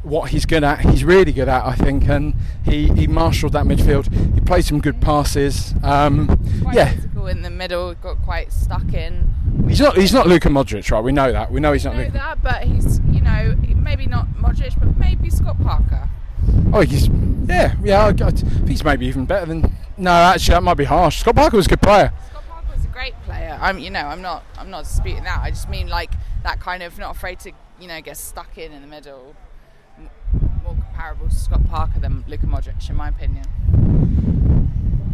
what 0.05 0.29
he's 0.29 0.45
good 0.45 0.63
at, 0.63 0.79
he's 0.81 1.03
really 1.03 1.31
good 1.31 1.47
at, 1.47 1.65
I 1.65 1.75
think, 1.75 2.07
and 2.07 2.35
he, 2.63 2.87
he 2.89 3.07
marshalled 3.07 3.53
that 3.53 3.65
midfield. 3.65 4.11
He 4.33 4.41
played 4.41 4.65
some 4.65 4.79
good 4.79 5.01
passes. 5.01 5.73
Um, 5.83 6.39
yeah, 6.73 6.93
in 7.27 7.41
the 7.41 7.49
middle. 7.49 7.93
Got 7.95 8.21
quite 8.23 8.51
stuck 8.51 8.93
in. 8.93 9.33
he's 9.67 9.79
not 9.79 9.97
he's 9.97 10.13
not 10.13 10.27
Luka 10.27 10.49
Modric, 10.49 10.89
right? 10.91 11.03
We 11.03 11.11
know 11.11 11.31
that. 11.31 11.51
We 11.51 11.59
know 11.59 11.73
he's 11.73 11.85
not 11.85 11.95
know 11.95 12.01
Luka. 12.03 12.13
that, 12.13 12.43
but 12.43 12.63
he's 12.63 12.99
you 13.11 13.21
know 13.21 13.55
maybe 13.75 14.05
not 14.05 14.27
Modric, 14.35 14.77
but 14.79 14.97
maybe 14.97 15.29
Scott 15.29 15.61
Parker. 15.61 16.09
Oh, 16.73 16.81
he's 16.81 17.07
yeah, 17.47 17.75
yeah. 17.83 18.05
I, 18.05 18.09
I 18.09 18.31
think 18.31 18.67
he's 18.67 18.83
maybe 18.83 19.05
even 19.05 19.25
better 19.25 19.45
than. 19.45 19.75
No, 19.97 20.11
actually, 20.11 20.55
that 20.55 20.63
might 20.63 20.73
be 20.75 20.83
harsh. 20.83 21.19
Scott 21.19 21.35
Parker 21.35 21.57
was 21.57 21.67
a 21.67 21.69
good 21.69 21.81
player. 21.81 22.11
Scott 22.29 22.43
Parker 22.49 22.67
was 22.75 22.83
a 22.83 22.89
great 22.89 23.13
player. 23.23 23.57
I'm, 23.61 23.79
you 23.79 23.89
know, 23.89 24.01
I'm 24.01 24.21
not, 24.21 24.43
I'm 24.57 24.69
not 24.69 24.83
disputing 24.83 25.23
that. 25.23 25.39
I 25.41 25.51
just 25.51 25.69
mean 25.69 25.87
like 25.87 26.11
that 26.43 26.59
kind 26.59 26.83
of 26.83 26.97
not 26.97 27.15
afraid 27.15 27.39
to, 27.41 27.51
you 27.79 27.87
know, 27.87 28.01
get 28.01 28.17
stuck 28.17 28.57
in 28.57 28.73
in 28.73 28.81
the 28.81 28.87
middle. 28.87 29.35
More 30.63 30.73
comparable 30.73 31.29
to 31.29 31.35
Scott 31.35 31.65
Parker 31.69 31.99
than 31.99 32.25
Luka 32.27 32.45
Modric, 32.45 32.89
in 32.89 32.95
my 32.95 33.07
opinion. 33.07 33.45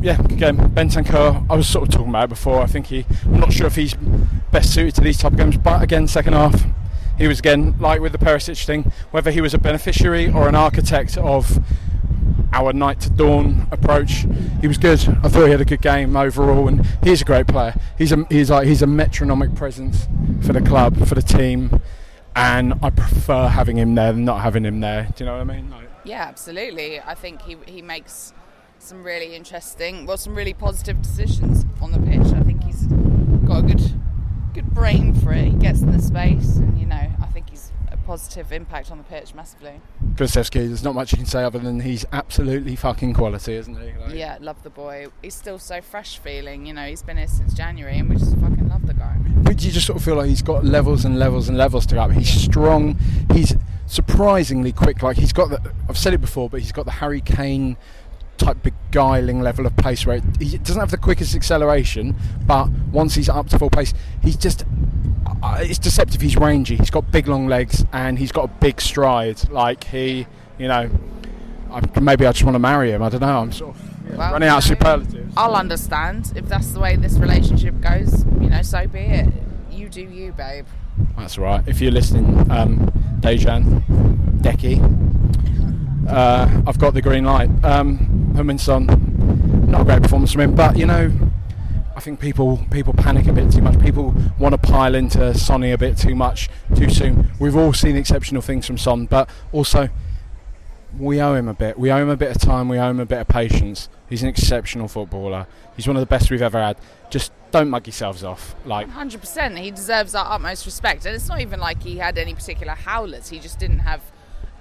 Yeah, 0.02 0.20
again. 0.20 0.58
Bentancur, 0.58 1.46
I 1.50 1.56
was 1.56 1.68
sort 1.68 1.88
of 1.88 1.94
talking 1.94 2.10
about 2.10 2.30
before. 2.30 2.60
I 2.60 2.66
think 2.66 2.88
he, 2.88 3.06
I'm 3.26 3.40
not 3.40 3.54
sure 3.54 3.68
if 3.68 3.76
he's 3.76 3.94
best 4.52 4.74
suited 4.74 4.96
to 4.96 5.02
these 5.02 5.18
type 5.20 5.34
of 5.34 5.38
games, 5.38 5.58
but 5.58 5.82
again, 5.84 6.08
second 6.08 6.34
half, 6.34 6.66
he 7.18 7.28
was 7.28 7.40
again 7.40 7.76
like 7.80 8.02
with 8.02 8.12
the 8.12 8.18
Perisic 8.18 8.66
thing, 8.66 8.92
whether 9.12 9.30
he 9.30 9.42
was 9.42 9.54
a 9.54 9.60
beneficiary 9.60 10.32
or 10.32 10.48
an 10.48 10.56
architect 10.56 11.18
of 11.18 11.60
our 12.52 12.74
night 12.74 13.00
to 13.02 13.10
dawn 13.12 13.68
approach. 13.72 14.26
He 14.60 14.68
was 14.68 14.78
good. 14.78 15.00
I 15.24 15.30
thought 15.30 15.46
he 15.46 15.52
had 15.52 15.62
a 15.62 15.66
good 15.66 15.82
game 15.82 16.16
overall, 16.16 16.68
and 16.68 16.86
he's 17.04 17.22
a 17.22 17.26
great 17.26 17.48
player. 17.48 17.76
He's 17.98 18.12
a 18.12 18.26
he's 18.30 18.50
like 18.50 18.68
he's 18.68 18.82
a 18.82 18.88
metronomic 18.88 19.54
presence 19.54 20.08
for 20.42 20.54
the 20.54 20.62
club, 20.62 21.06
for 21.06 21.14
the 21.14 21.22
team, 21.22 21.80
and 22.36 22.74
I 22.82 22.90
prefer 22.90 23.48
having 23.50 23.78
him 23.78 23.94
there 23.94 24.14
than 24.14 24.26
not 24.26 24.42
having 24.42 24.66
him 24.66 24.80
there. 24.80 25.10
Do 25.16 25.24
you 25.24 25.30
know 25.30 25.38
what 25.38 25.42
I 25.42 25.56
mean? 25.56 25.70
Like, 25.70 25.90
Yeah, 26.04 26.24
absolutely. 26.24 27.00
I 27.00 27.14
think 27.14 27.44
he 27.44 27.58
he 27.68 27.82
makes 27.82 28.34
some 28.82 29.04
really 29.04 29.36
interesting, 29.36 30.06
well, 30.06 30.17
some 30.17 30.36
really 30.36 30.54
positive 30.54 31.02
decisions 31.02 31.65
on 31.82 31.91
the 31.91 32.00
pitch. 32.00 32.34
I 32.34 32.41
think 32.44 32.63
he's 32.63 32.84
got 33.48 33.60
a 33.60 33.67
good 33.67 33.82
good 34.54 34.74
brain 34.74 35.13
for 35.13 35.32
it. 35.32 35.46
He 35.46 35.52
gets 35.52 35.82
in 35.82 35.91
the 35.91 36.02
space, 36.02 36.58
and 36.58 36.78
you 36.80 36.86
know, 36.86 37.10
I 37.22 37.26
think 37.28 37.50
he's 37.50 37.72
a 37.91 37.98
positive 37.98 38.52
impact 38.52 38.91
on 38.91 38.98
the 38.98 39.04
pitch 39.04 39.34
massively. 39.34 39.80
Kulusevski, 40.15 40.67
there's 40.67 40.84
not 40.84 40.96
much 40.96 41.12
you 41.12 41.17
can 41.17 41.26
say 41.28 41.44
other 41.44 41.60
than 41.60 41.80
he's 41.80 42.06
absolutely 42.12 42.76
fucking 42.76 43.13
quality, 43.13 43.54
isn't 43.54 43.76
he? 43.76 43.94
Like, 44.00 44.13
Yeah, 44.13 44.38
love 44.41 44.62
the 44.63 44.70
boy. 44.70 45.08
He's 45.22 45.36
still 45.36 45.60
so 45.60 45.82
fresh 45.82 46.17
feeling. 46.17 46.65
You 46.65 46.74
know, 46.74 46.86
he's 46.86 47.04
been 47.04 47.17
here 47.17 47.28
since 47.28 47.54
January, 47.54 47.98
and 47.98 48.10
we 48.10 48.17
just 48.17 48.36
fucking 48.38 48.67
love 48.67 48.86
the 48.88 48.94
guy. 48.94 49.15
But 49.44 49.63
you 49.63 49.72
just 49.72 49.88
sort 49.88 49.98
of 49.98 50.04
feel 50.04 50.15
like 50.15 50.28
he's 50.28 50.41
got 50.41 50.65
levels 50.65 51.06
and 51.06 51.17
levels 51.17 51.48
and 51.50 51.58
levels 51.58 51.86
to 51.88 51.96
go 51.96 52.02
up. 52.02 52.12
He's 52.12 52.30
strong. 52.30 52.98
He's 53.32 53.56
surprisingly 53.86 54.72
quick. 54.72 55.02
Like 55.04 55.17
he's 55.17 55.34
got 55.34 55.50
the. 55.50 55.74
I've 55.88 55.98
said 55.98 56.13
it 56.13 56.22
before, 56.22 56.50
but 56.50 56.62
he's 56.62 56.72
got 56.72 56.86
the 56.86 56.91
Harry 56.91 57.22
Kane 57.22 57.78
type 58.38 58.58
beguiling 58.63 59.41
level 59.41 59.65
of 59.65 59.76
pace 59.78 60.06
where 60.06 60.17
it, 60.17 60.24
he 60.39 60.58
doesn't 60.58 60.80
have 60.80 60.91
the 60.91 60.98
quickest 60.98 61.36
acceleration, 61.36 62.15
but 62.46 62.70
once 62.91 63.15
he's 63.15 63.30
up 63.30 63.48
to 63.50 63.60
full 63.60 63.70
pace, 63.70 63.94
he's 64.22 64.38
just. 64.38 64.65
Uh, 65.44 65.58
it's 65.62 65.80
deceptive. 65.80 66.22
He's 66.22 66.38
rangy. 66.38 66.76
He's 66.76 66.89
got 66.89 67.12
big 67.12 67.28
long 67.28 67.48
legs 67.48 67.84
and 67.94 68.20
he's 68.20 68.32
got 68.32 68.46
a 68.46 68.48
big 68.60 68.80
stride. 68.80 69.50
Like 69.50 69.84
he, 69.86 70.28
you 70.60 70.67
know, 70.67 70.89
I, 71.72 72.00
maybe 72.00 72.26
I 72.26 72.32
just 72.32 72.44
want 72.44 72.56
to 72.56 72.60
marry 72.60 72.91
him. 72.91 73.02
I 73.02 73.10
don't 73.10 73.22
know. 73.22 73.39
I'm 73.39 73.52
sort 73.52 73.76
of 73.76 73.82
yeah, 74.10 74.17
Well, 74.17 74.32
running 74.34 74.50
out 74.50 74.60
of 74.60 74.63
superlatives. 74.65 75.34
I'll 75.38 75.56
understand 75.56 76.34
if 76.36 76.48
that's 76.48 76.72
the 76.72 76.80
way 76.80 76.96
this 76.96 77.13
relationship 77.17 77.80
goes. 77.82 78.26
You 78.39 78.50
know, 78.50 78.62
so 78.62 78.86
be 78.88 79.00
it. 79.00 79.34
You 79.72 79.89
do 79.89 80.02
you, 80.02 80.32
babe. 80.34 80.65
That's 81.17 81.38
right. 81.38 81.63
If 81.67 81.82
you're 81.82 81.91
listening, 81.91 82.52
um, 82.52 82.91
Dejan, 83.22 83.82
Decky, 84.41 84.78
uh, 86.08 86.62
I've 86.68 86.80
got 86.80 86.94
the 86.94 87.02
green 87.02 87.26
light. 87.26 87.50
Um, 87.64 88.34
not 88.34 89.82
a 89.82 89.84
great 89.86 90.04
performance 90.04 90.32
from 90.32 90.42
him, 90.42 90.56
but 90.56 90.78
you 90.78 90.86
know, 90.86 91.12
I 91.96 92.00
think 92.00 92.20
people 92.20 92.60
people 92.72 92.94
panic 92.94 93.28
a 93.28 93.34
bit 93.34 93.52
too 93.52 93.62
much. 93.62 93.80
People 93.80 94.14
want 94.40 94.54
to 94.54 94.58
pile 94.58 94.96
into 94.96 95.34
Sonny 95.34 95.72
a 95.72 95.78
bit 95.78 95.98
too 95.98 96.16
much 96.16 96.50
too 96.76 96.90
soon. 96.90 97.30
We've 97.40 97.56
all 97.56 97.74
seen 97.74 97.96
exceptional 97.96 98.42
things 98.42 98.66
from 98.66 98.78
Son, 98.78 99.06
but 99.06 99.30
also 99.52 99.90
we 100.98 101.22
owe 101.22 101.36
him 101.36 101.48
a 101.48 101.54
bit. 101.54 101.78
We 101.78 101.92
owe 101.92 101.98
him 101.98 102.10
a 102.10 102.18
bit 102.18 102.36
of 102.36 102.42
time. 102.42 102.68
We 102.70 102.78
owe 102.78 102.90
him 102.90 103.00
a 103.00 103.06
bit 103.06 103.20
of 103.20 103.28
patience. 103.28 103.88
He's 104.10 104.24
an 104.24 104.30
exceptional 104.30 104.88
footballer. 104.88 105.48
He's 105.76 105.88
one 105.88 105.96
of 105.96 106.02
the 106.02 106.08
best 106.08 106.30
we've 106.30 106.42
ever 106.42 106.60
had. 106.60 106.78
Just 107.10 107.32
don't 107.52 107.70
mug 107.70 107.88
yourselves 107.88 108.24
off. 108.24 108.56
Like 108.66 108.90
100%. 108.90 109.58
He 109.58 109.72
deserves 109.72 110.16
our 110.16 110.26
utmost 110.34 110.66
respect. 110.66 111.06
And 111.06 111.16
it's 111.16 111.28
not 111.30 111.40
even 111.40 111.60
like 111.60 111.84
he 111.84 111.98
had 111.98 112.18
any 112.18 112.34
particular 112.34 112.74
howlers. 112.74 113.30
He 113.30 113.40
just 113.40 113.60
didn't 113.60 113.80
have 113.80 114.02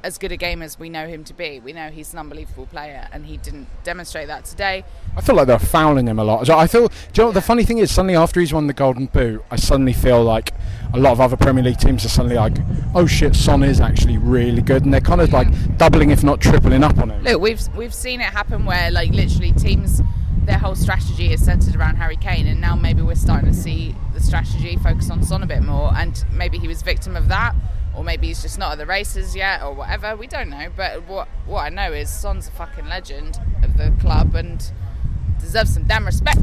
as 0.03 0.19
good 0.19 0.33
a 0.33 0.37
game 0.37 0.63
as 0.63 0.79
we 0.79 0.89
know 0.89 1.07
him 1.07 1.25
to 1.25 1.35
be. 1.35 1.61
We 1.61 1.73
know 1.73 1.91
he's 1.91 2.13
an 2.13 2.19
unbelievable 2.19 2.67
player, 2.67 3.09
and 3.13 3.27
he 3.27 3.37
didn't 3.37 3.69
demonstrate 3.85 4.29
that 4.29 4.45
today. 4.45 4.85
I 5.17 5.21
feel 5.21 5.35
like 5.35 5.47
they're 5.47 5.59
fouling 5.59 6.09
him 6.09 6.19
a 6.19 6.25
lot. 6.25 6.49
I 6.49 6.67
feel. 6.67 6.89
Do 6.89 6.95
you 6.95 7.23
know 7.23 7.27
what 7.27 7.35
the 7.35 7.43
funny 7.43 7.65
thing 7.65 7.79
is? 7.79 7.91
Suddenly, 7.91 8.17
after 8.17 8.41
he's 8.41 8.53
won 8.53 8.67
the 8.67 8.73
Golden 8.73 9.07
Boot, 9.07 9.45
I 9.51 9.57
suddenly 9.57 9.93
feel 9.93 10.23
like 10.23 10.53
a 10.95 10.99
lot 10.99 11.13
of 11.13 11.21
other 11.21 11.37
Premier 11.37 11.63
League 11.63 11.79
teams 11.79 12.05
are 12.05 12.09
suddenly 12.09 12.37
like, 12.37 12.57
"Oh 12.95 13.07
shit, 13.07 13.35
Son 13.35 13.63
is 13.63 13.81
actually 13.81 14.19
really 14.19 14.63
good," 14.63 14.85
and 14.85 14.93
they're 14.93 15.01
kind 15.01 15.21
of 15.21 15.33
like 15.33 15.49
doubling, 15.77 16.11
if 16.11 16.25
not 16.25 16.41
tripling, 16.41 16.83
up 16.85 16.99
on 16.99 17.11
him. 17.11 17.23
Look, 17.23 17.41
we've 17.41 17.61
we've 17.77 17.95
seen 17.95 18.21
it 18.21 18.27
happen 18.27 18.65
where 18.65 18.91
like 18.91 19.11
literally 19.11 19.53
teams 19.53 20.03
their 20.45 20.59
whole 20.59 20.75
strategy 20.75 21.33
is 21.33 21.45
centered 21.45 21.77
around 21.77 21.97
Harry 21.97 22.17
Kane 22.17 22.47
and 22.47 22.61
now 22.61 22.75
maybe 22.75 23.03
we're 23.03 23.15
starting 23.15 23.49
to 23.49 23.55
see 23.55 23.95
the 24.15 24.21
strategy 24.21 24.77
focus 24.83 25.11
on 25.11 25.23
Son 25.23 25.43
a 25.43 25.47
bit 25.47 25.63
more 25.63 25.93
and 25.95 26.25
maybe 26.33 26.59
he 26.59 26.67
was 26.67 26.83
victim 26.83 27.15
of 27.15 27.29
that 27.29 27.55
or 27.97 28.05
maybe 28.05 28.29
he's 28.29 28.43
just 28.43 28.59
not 28.59 28.73
at 28.73 28.79
the 28.79 28.87
races 28.87 29.35
yet 29.35 29.63
or 29.63 29.75
whatever 29.75 30.15
we 30.17 30.27
don't 30.27 30.49
know 30.49 30.69
but 30.77 31.07
what 31.09 31.29
what 31.47 31.61
I 31.61 31.69
know 31.69 31.93
is 31.93 32.11
Son's 32.11 32.49
a 32.49 32.51
fucking 32.53 32.87
legend 32.87 33.41
of 33.63 33.77
the 33.77 33.93
club 34.01 34.35
and 34.35 34.71
deserves 35.41 35.75
some 35.75 35.85
damn 35.85 36.07
respect 36.07 36.41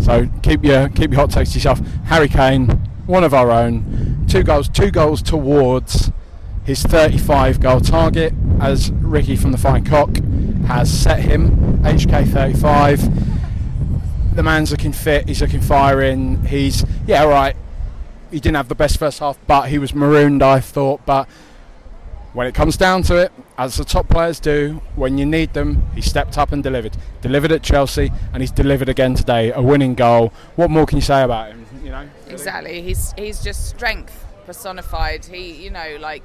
So 0.00 0.28
keep 0.42 0.64
your 0.64 0.88
keep 0.90 1.10
your 1.12 1.20
hot 1.20 1.30
takes 1.30 1.50
to 1.52 1.56
yourself. 1.56 1.80
Harry 2.06 2.28
Kane, 2.28 2.68
one 3.06 3.24
of 3.24 3.32
our 3.32 3.50
own, 3.50 4.24
two 4.28 4.42
goals, 4.42 4.68
two 4.68 4.90
goals 4.90 5.22
towards 5.22 6.10
his 6.64 6.82
35 6.82 7.60
goal 7.60 7.80
target, 7.80 8.34
as 8.60 8.90
Ricky 8.90 9.36
from 9.36 9.52
the 9.52 9.58
Fighting 9.58 9.84
Cock 9.84 10.16
has 10.66 10.92
set 10.92 11.20
him. 11.20 11.78
HK 11.82 12.28
35. 12.28 14.36
The 14.36 14.42
man's 14.42 14.70
looking 14.70 14.92
fit. 14.92 15.28
He's 15.28 15.40
looking 15.40 15.60
firing. 15.60 16.44
He's 16.44 16.84
yeah, 17.06 17.22
all 17.22 17.28
right. 17.28 17.56
He 18.34 18.40
didn't 18.40 18.56
have 18.56 18.68
the 18.68 18.74
best 18.74 18.98
first 18.98 19.20
half, 19.20 19.38
but 19.46 19.68
he 19.68 19.78
was 19.78 19.94
marooned. 19.94 20.42
I 20.42 20.58
thought, 20.58 21.06
but 21.06 21.28
when 22.32 22.48
it 22.48 22.52
comes 22.52 22.76
down 22.76 23.02
to 23.04 23.16
it, 23.16 23.30
as 23.56 23.76
the 23.76 23.84
top 23.84 24.08
players 24.08 24.40
do, 24.40 24.82
when 24.96 25.18
you 25.18 25.24
need 25.24 25.54
them, 25.54 25.88
he 25.94 26.00
stepped 26.00 26.36
up 26.36 26.50
and 26.50 26.60
delivered. 26.60 26.96
Delivered 27.20 27.52
at 27.52 27.62
Chelsea, 27.62 28.10
and 28.32 28.42
he's 28.42 28.50
delivered 28.50 28.88
again 28.88 29.14
today. 29.14 29.52
A 29.52 29.62
winning 29.62 29.94
goal. 29.94 30.32
What 30.56 30.68
more 30.68 30.84
can 30.84 30.98
you 30.98 31.02
say 31.02 31.22
about 31.22 31.52
him? 31.52 31.64
You 31.84 31.90
know. 31.90 32.08
Exactly. 32.26 32.82
He's 32.82 33.12
he's 33.12 33.40
just 33.40 33.68
strength 33.68 34.24
personified. 34.46 35.26
He, 35.26 35.52
you 35.52 35.70
know, 35.70 35.96
like 36.00 36.24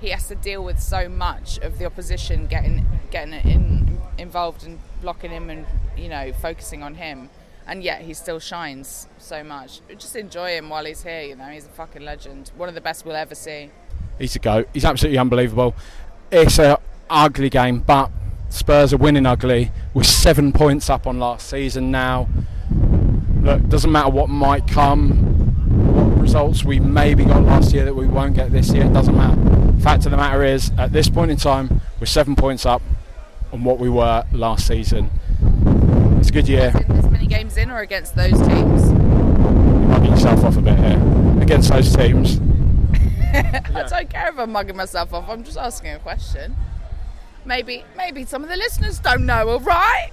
he 0.00 0.08
has 0.08 0.28
to 0.28 0.36
deal 0.36 0.64
with 0.64 0.80
so 0.80 1.10
much 1.10 1.58
of 1.58 1.78
the 1.78 1.84
opposition 1.84 2.46
getting 2.46 2.86
getting 3.10 3.34
in 3.34 4.00
involved 4.16 4.64
and 4.64 4.78
blocking 5.02 5.30
him 5.30 5.50
and 5.50 5.66
you 5.94 6.08
know 6.08 6.32
focusing 6.40 6.82
on 6.82 6.94
him, 6.94 7.28
and 7.70 7.84
yet 7.84 8.02
he 8.02 8.12
still 8.12 8.40
shines 8.40 9.06
so 9.18 9.44
much. 9.44 9.80
Just 9.96 10.16
enjoy 10.16 10.56
him 10.56 10.68
while 10.68 10.84
he's 10.84 11.04
here. 11.04 11.22
You 11.22 11.36
know, 11.36 11.46
he's 11.46 11.66
a 11.66 11.68
fucking 11.68 12.02
legend. 12.02 12.50
One 12.56 12.68
of 12.68 12.74
the 12.74 12.80
best 12.80 13.06
we'll 13.06 13.14
ever 13.14 13.36
see. 13.36 13.70
He's 14.18 14.34
a 14.34 14.40
goat. 14.40 14.68
He's 14.74 14.84
absolutely 14.84 15.18
unbelievable. 15.18 15.76
It's 16.32 16.58
a 16.58 16.80
ugly 17.08 17.48
game, 17.48 17.78
but 17.78 18.10
Spurs 18.48 18.92
are 18.92 18.96
winning 18.96 19.24
ugly. 19.24 19.70
We're 19.94 20.02
seven 20.02 20.52
points 20.52 20.90
up 20.90 21.06
on 21.06 21.20
last 21.20 21.48
season 21.48 21.92
now. 21.92 22.28
Look, 23.40 23.68
doesn't 23.68 23.92
matter 23.92 24.10
what 24.10 24.28
might 24.28 24.66
come, 24.66 25.12
what 25.94 26.20
results 26.20 26.64
we 26.64 26.80
maybe 26.80 27.24
got 27.24 27.44
last 27.44 27.72
year 27.72 27.84
that 27.84 27.94
we 27.94 28.08
won't 28.08 28.34
get 28.34 28.50
this 28.50 28.72
year. 28.72 28.86
It 28.86 28.92
doesn't 28.92 29.16
matter. 29.16 29.80
Fact 29.80 30.06
of 30.06 30.10
the 30.10 30.16
matter 30.16 30.42
is, 30.42 30.72
at 30.76 30.92
this 30.92 31.08
point 31.08 31.30
in 31.30 31.36
time, 31.36 31.80
we're 32.00 32.06
seven 32.06 32.34
points 32.34 32.66
up 32.66 32.82
on 33.52 33.62
what 33.62 33.78
we 33.78 33.88
were 33.88 34.24
last 34.32 34.66
season. 34.66 35.08
It's 36.18 36.30
a 36.30 36.32
good 36.32 36.48
year. 36.48 36.72
As 37.30 37.36
games 37.38 37.56
in 37.56 37.70
or 37.70 37.80
against 37.80 38.16
those 38.16 38.32
teams. 38.32 38.90
Mugging 38.92 40.10
yourself 40.12 40.44
off 40.44 40.56
a 40.56 40.60
bit 40.60 40.78
here 40.78 41.42
against 41.42 41.70
those 41.70 41.94
teams. 41.94 42.40
I 43.32 43.86
don't 43.88 44.10
care 44.10 44.28
if 44.30 44.38
I'm 44.38 44.50
mugging 44.52 44.76
myself 44.76 45.14
off. 45.14 45.28
I'm 45.28 45.44
just 45.44 45.56
asking 45.56 45.92
a 45.92 45.98
question. 46.00 46.56
Maybe, 47.44 47.84
maybe 47.96 48.24
some 48.24 48.42
of 48.42 48.48
the 48.48 48.56
listeners 48.56 48.98
don't 48.98 49.26
know. 49.26 49.48
All 49.48 49.60
right. 49.60 50.10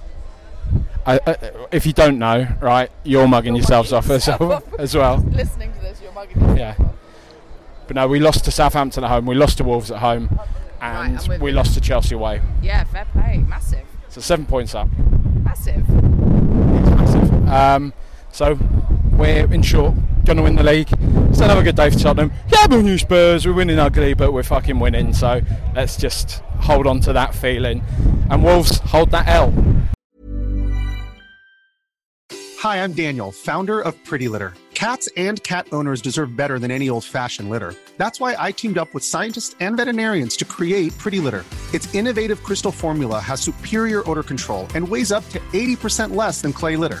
I, 1.06 1.18
uh, 1.26 1.66
if 1.72 1.86
you 1.86 1.92
don't 1.92 2.18
know, 2.18 2.46
right, 2.60 2.90
you're 3.02 3.26
mugging 3.26 3.54
You're 3.54 3.62
yourselves 3.62 3.90
mugging 3.92 4.10
off 4.10 4.16
as 4.16 4.26
yourself 4.26 4.40
well. 4.48 4.52
off. 4.52 4.74
As 4.78 4.94
well. 4.94 5.16
Listening 5.18 5.72
to 5.74 5.80
this, 5.80 6.00
you're 6.00 6.12
mugging 6.12 6.38
yourself 6.40 6.58
Yeah. 6.58 6.74
off. 6.86 6.94
But 7.88 7.96
no, 7.96 8.06
we 8.08 8.20
lost 8.20 8.44
to 8.44 8.50
Southampton 8.52 9.02
at 9.04 9.10
home. 9.10 9.26
We 9.26 9.34
lost 9.34 9.58
to 9.58 9.64
Wolves 9.64 9.90
at 9.90 9.98
home, 9.98 10.28
Right, 10.30 10.46
and 11.08 11.18
I'm 11.18 11.40
we 11.40 11.50
you. 11.50 11.56
lost 11.56 11.74
to 11.74 11.80
Chelsea 11.80 12.14
away. 12.14 12.40
Yeah, 12.62 12.84
fair 12.84 13.06
play. 13.12 13.38
Massive. 13.38 13.86
So 14.08 14.20
seven 14.20 14.46
points 14.46 14.74
up. 14.74 14.88
Massive. 15.42 15.84
Um, 17.48 17.92
so 18.30 18.58
we're 19.12 19.52
in 19.52 19.62
short 19.62 19.94
going 20.28 20.36
to 20.36 20.42
win 20.42 20.56
the 20.56 20.62
league. 20.62 20.88
It's 21.30 21.40
another 21.40 21.62
good 21.62 21.76
day 21.76 21.88
for 21.88 21.98
Tottenham. 21.98 22.30
Yeah, 22.52 22.66
we're 22.68 22.82
new 22.82 22.98
Spurs. 22.98 23.46
We're 23.46 23.54
winning 23.54 23.78
ugly, 23.78 24.12
but 24.12 24.34
we're 24.34 24.42
fucking 24.42 24.78
winning. 24.78 25.14
So 25.14 25.40
let's 25.74 25.96
just 25.96 26.40
hold 26.60 26.86
on 26.86 27.00
to 27.00 27.14
that 27.14 27.34
feeling. 27.34 27.82
And 28.30 28.44
Wolves 28.44 28.78
hold 28.78 29.10
that 29.12 29.26
L. 29.26 29.54
Hi, 32.58 32.82
I'm 32.84 32.92
Daniel, 32.92 33.32
founder 33.32 33.80
of 33.80 33.94
Pretty 34.04 34.28
Litter. 34.28 34.52
Cats 34.74 35.08
and 35.16 35.42
cat 35.44 35.66
owners 35.72 36.02
deserve 36.02 36.36
better 36.36 36.58
than 36.58 36.70
any 36.70 36.90
old 36.90 37.04
fashioned 37.04 37.48
litter. 37.48 37.74
That's 37.96 38.20
why 38.20 38.36
I 38.38 38.52
teamed 38.52 38.76
up 38.76 38.92
with 38.92 39.02
scientists 39.02 39.56
and 39.60 39.76
veterinarians 39.76 40.36
to 40.36 40.44
create 40.44 40.96
Pretty 40.98 41.20
Litter. 41.20 41.44
Its 41.72 41.92
innovative 41.94 42.42
crystal 42.42 42.70
formula 42.70 43.18
has 43.18 43.40
superior 43.40 44.08
odor 44.10 44.22
control 44.22 44.66
and 44.74 44.86
weighs 44.86 45.10
up 45.10 45.26
to 45.30 45.38
80% 45.54 46.14
less 46.14 46.42
than 46.42 46.52
clay 46.52 46.76
litter. 46.76 47.00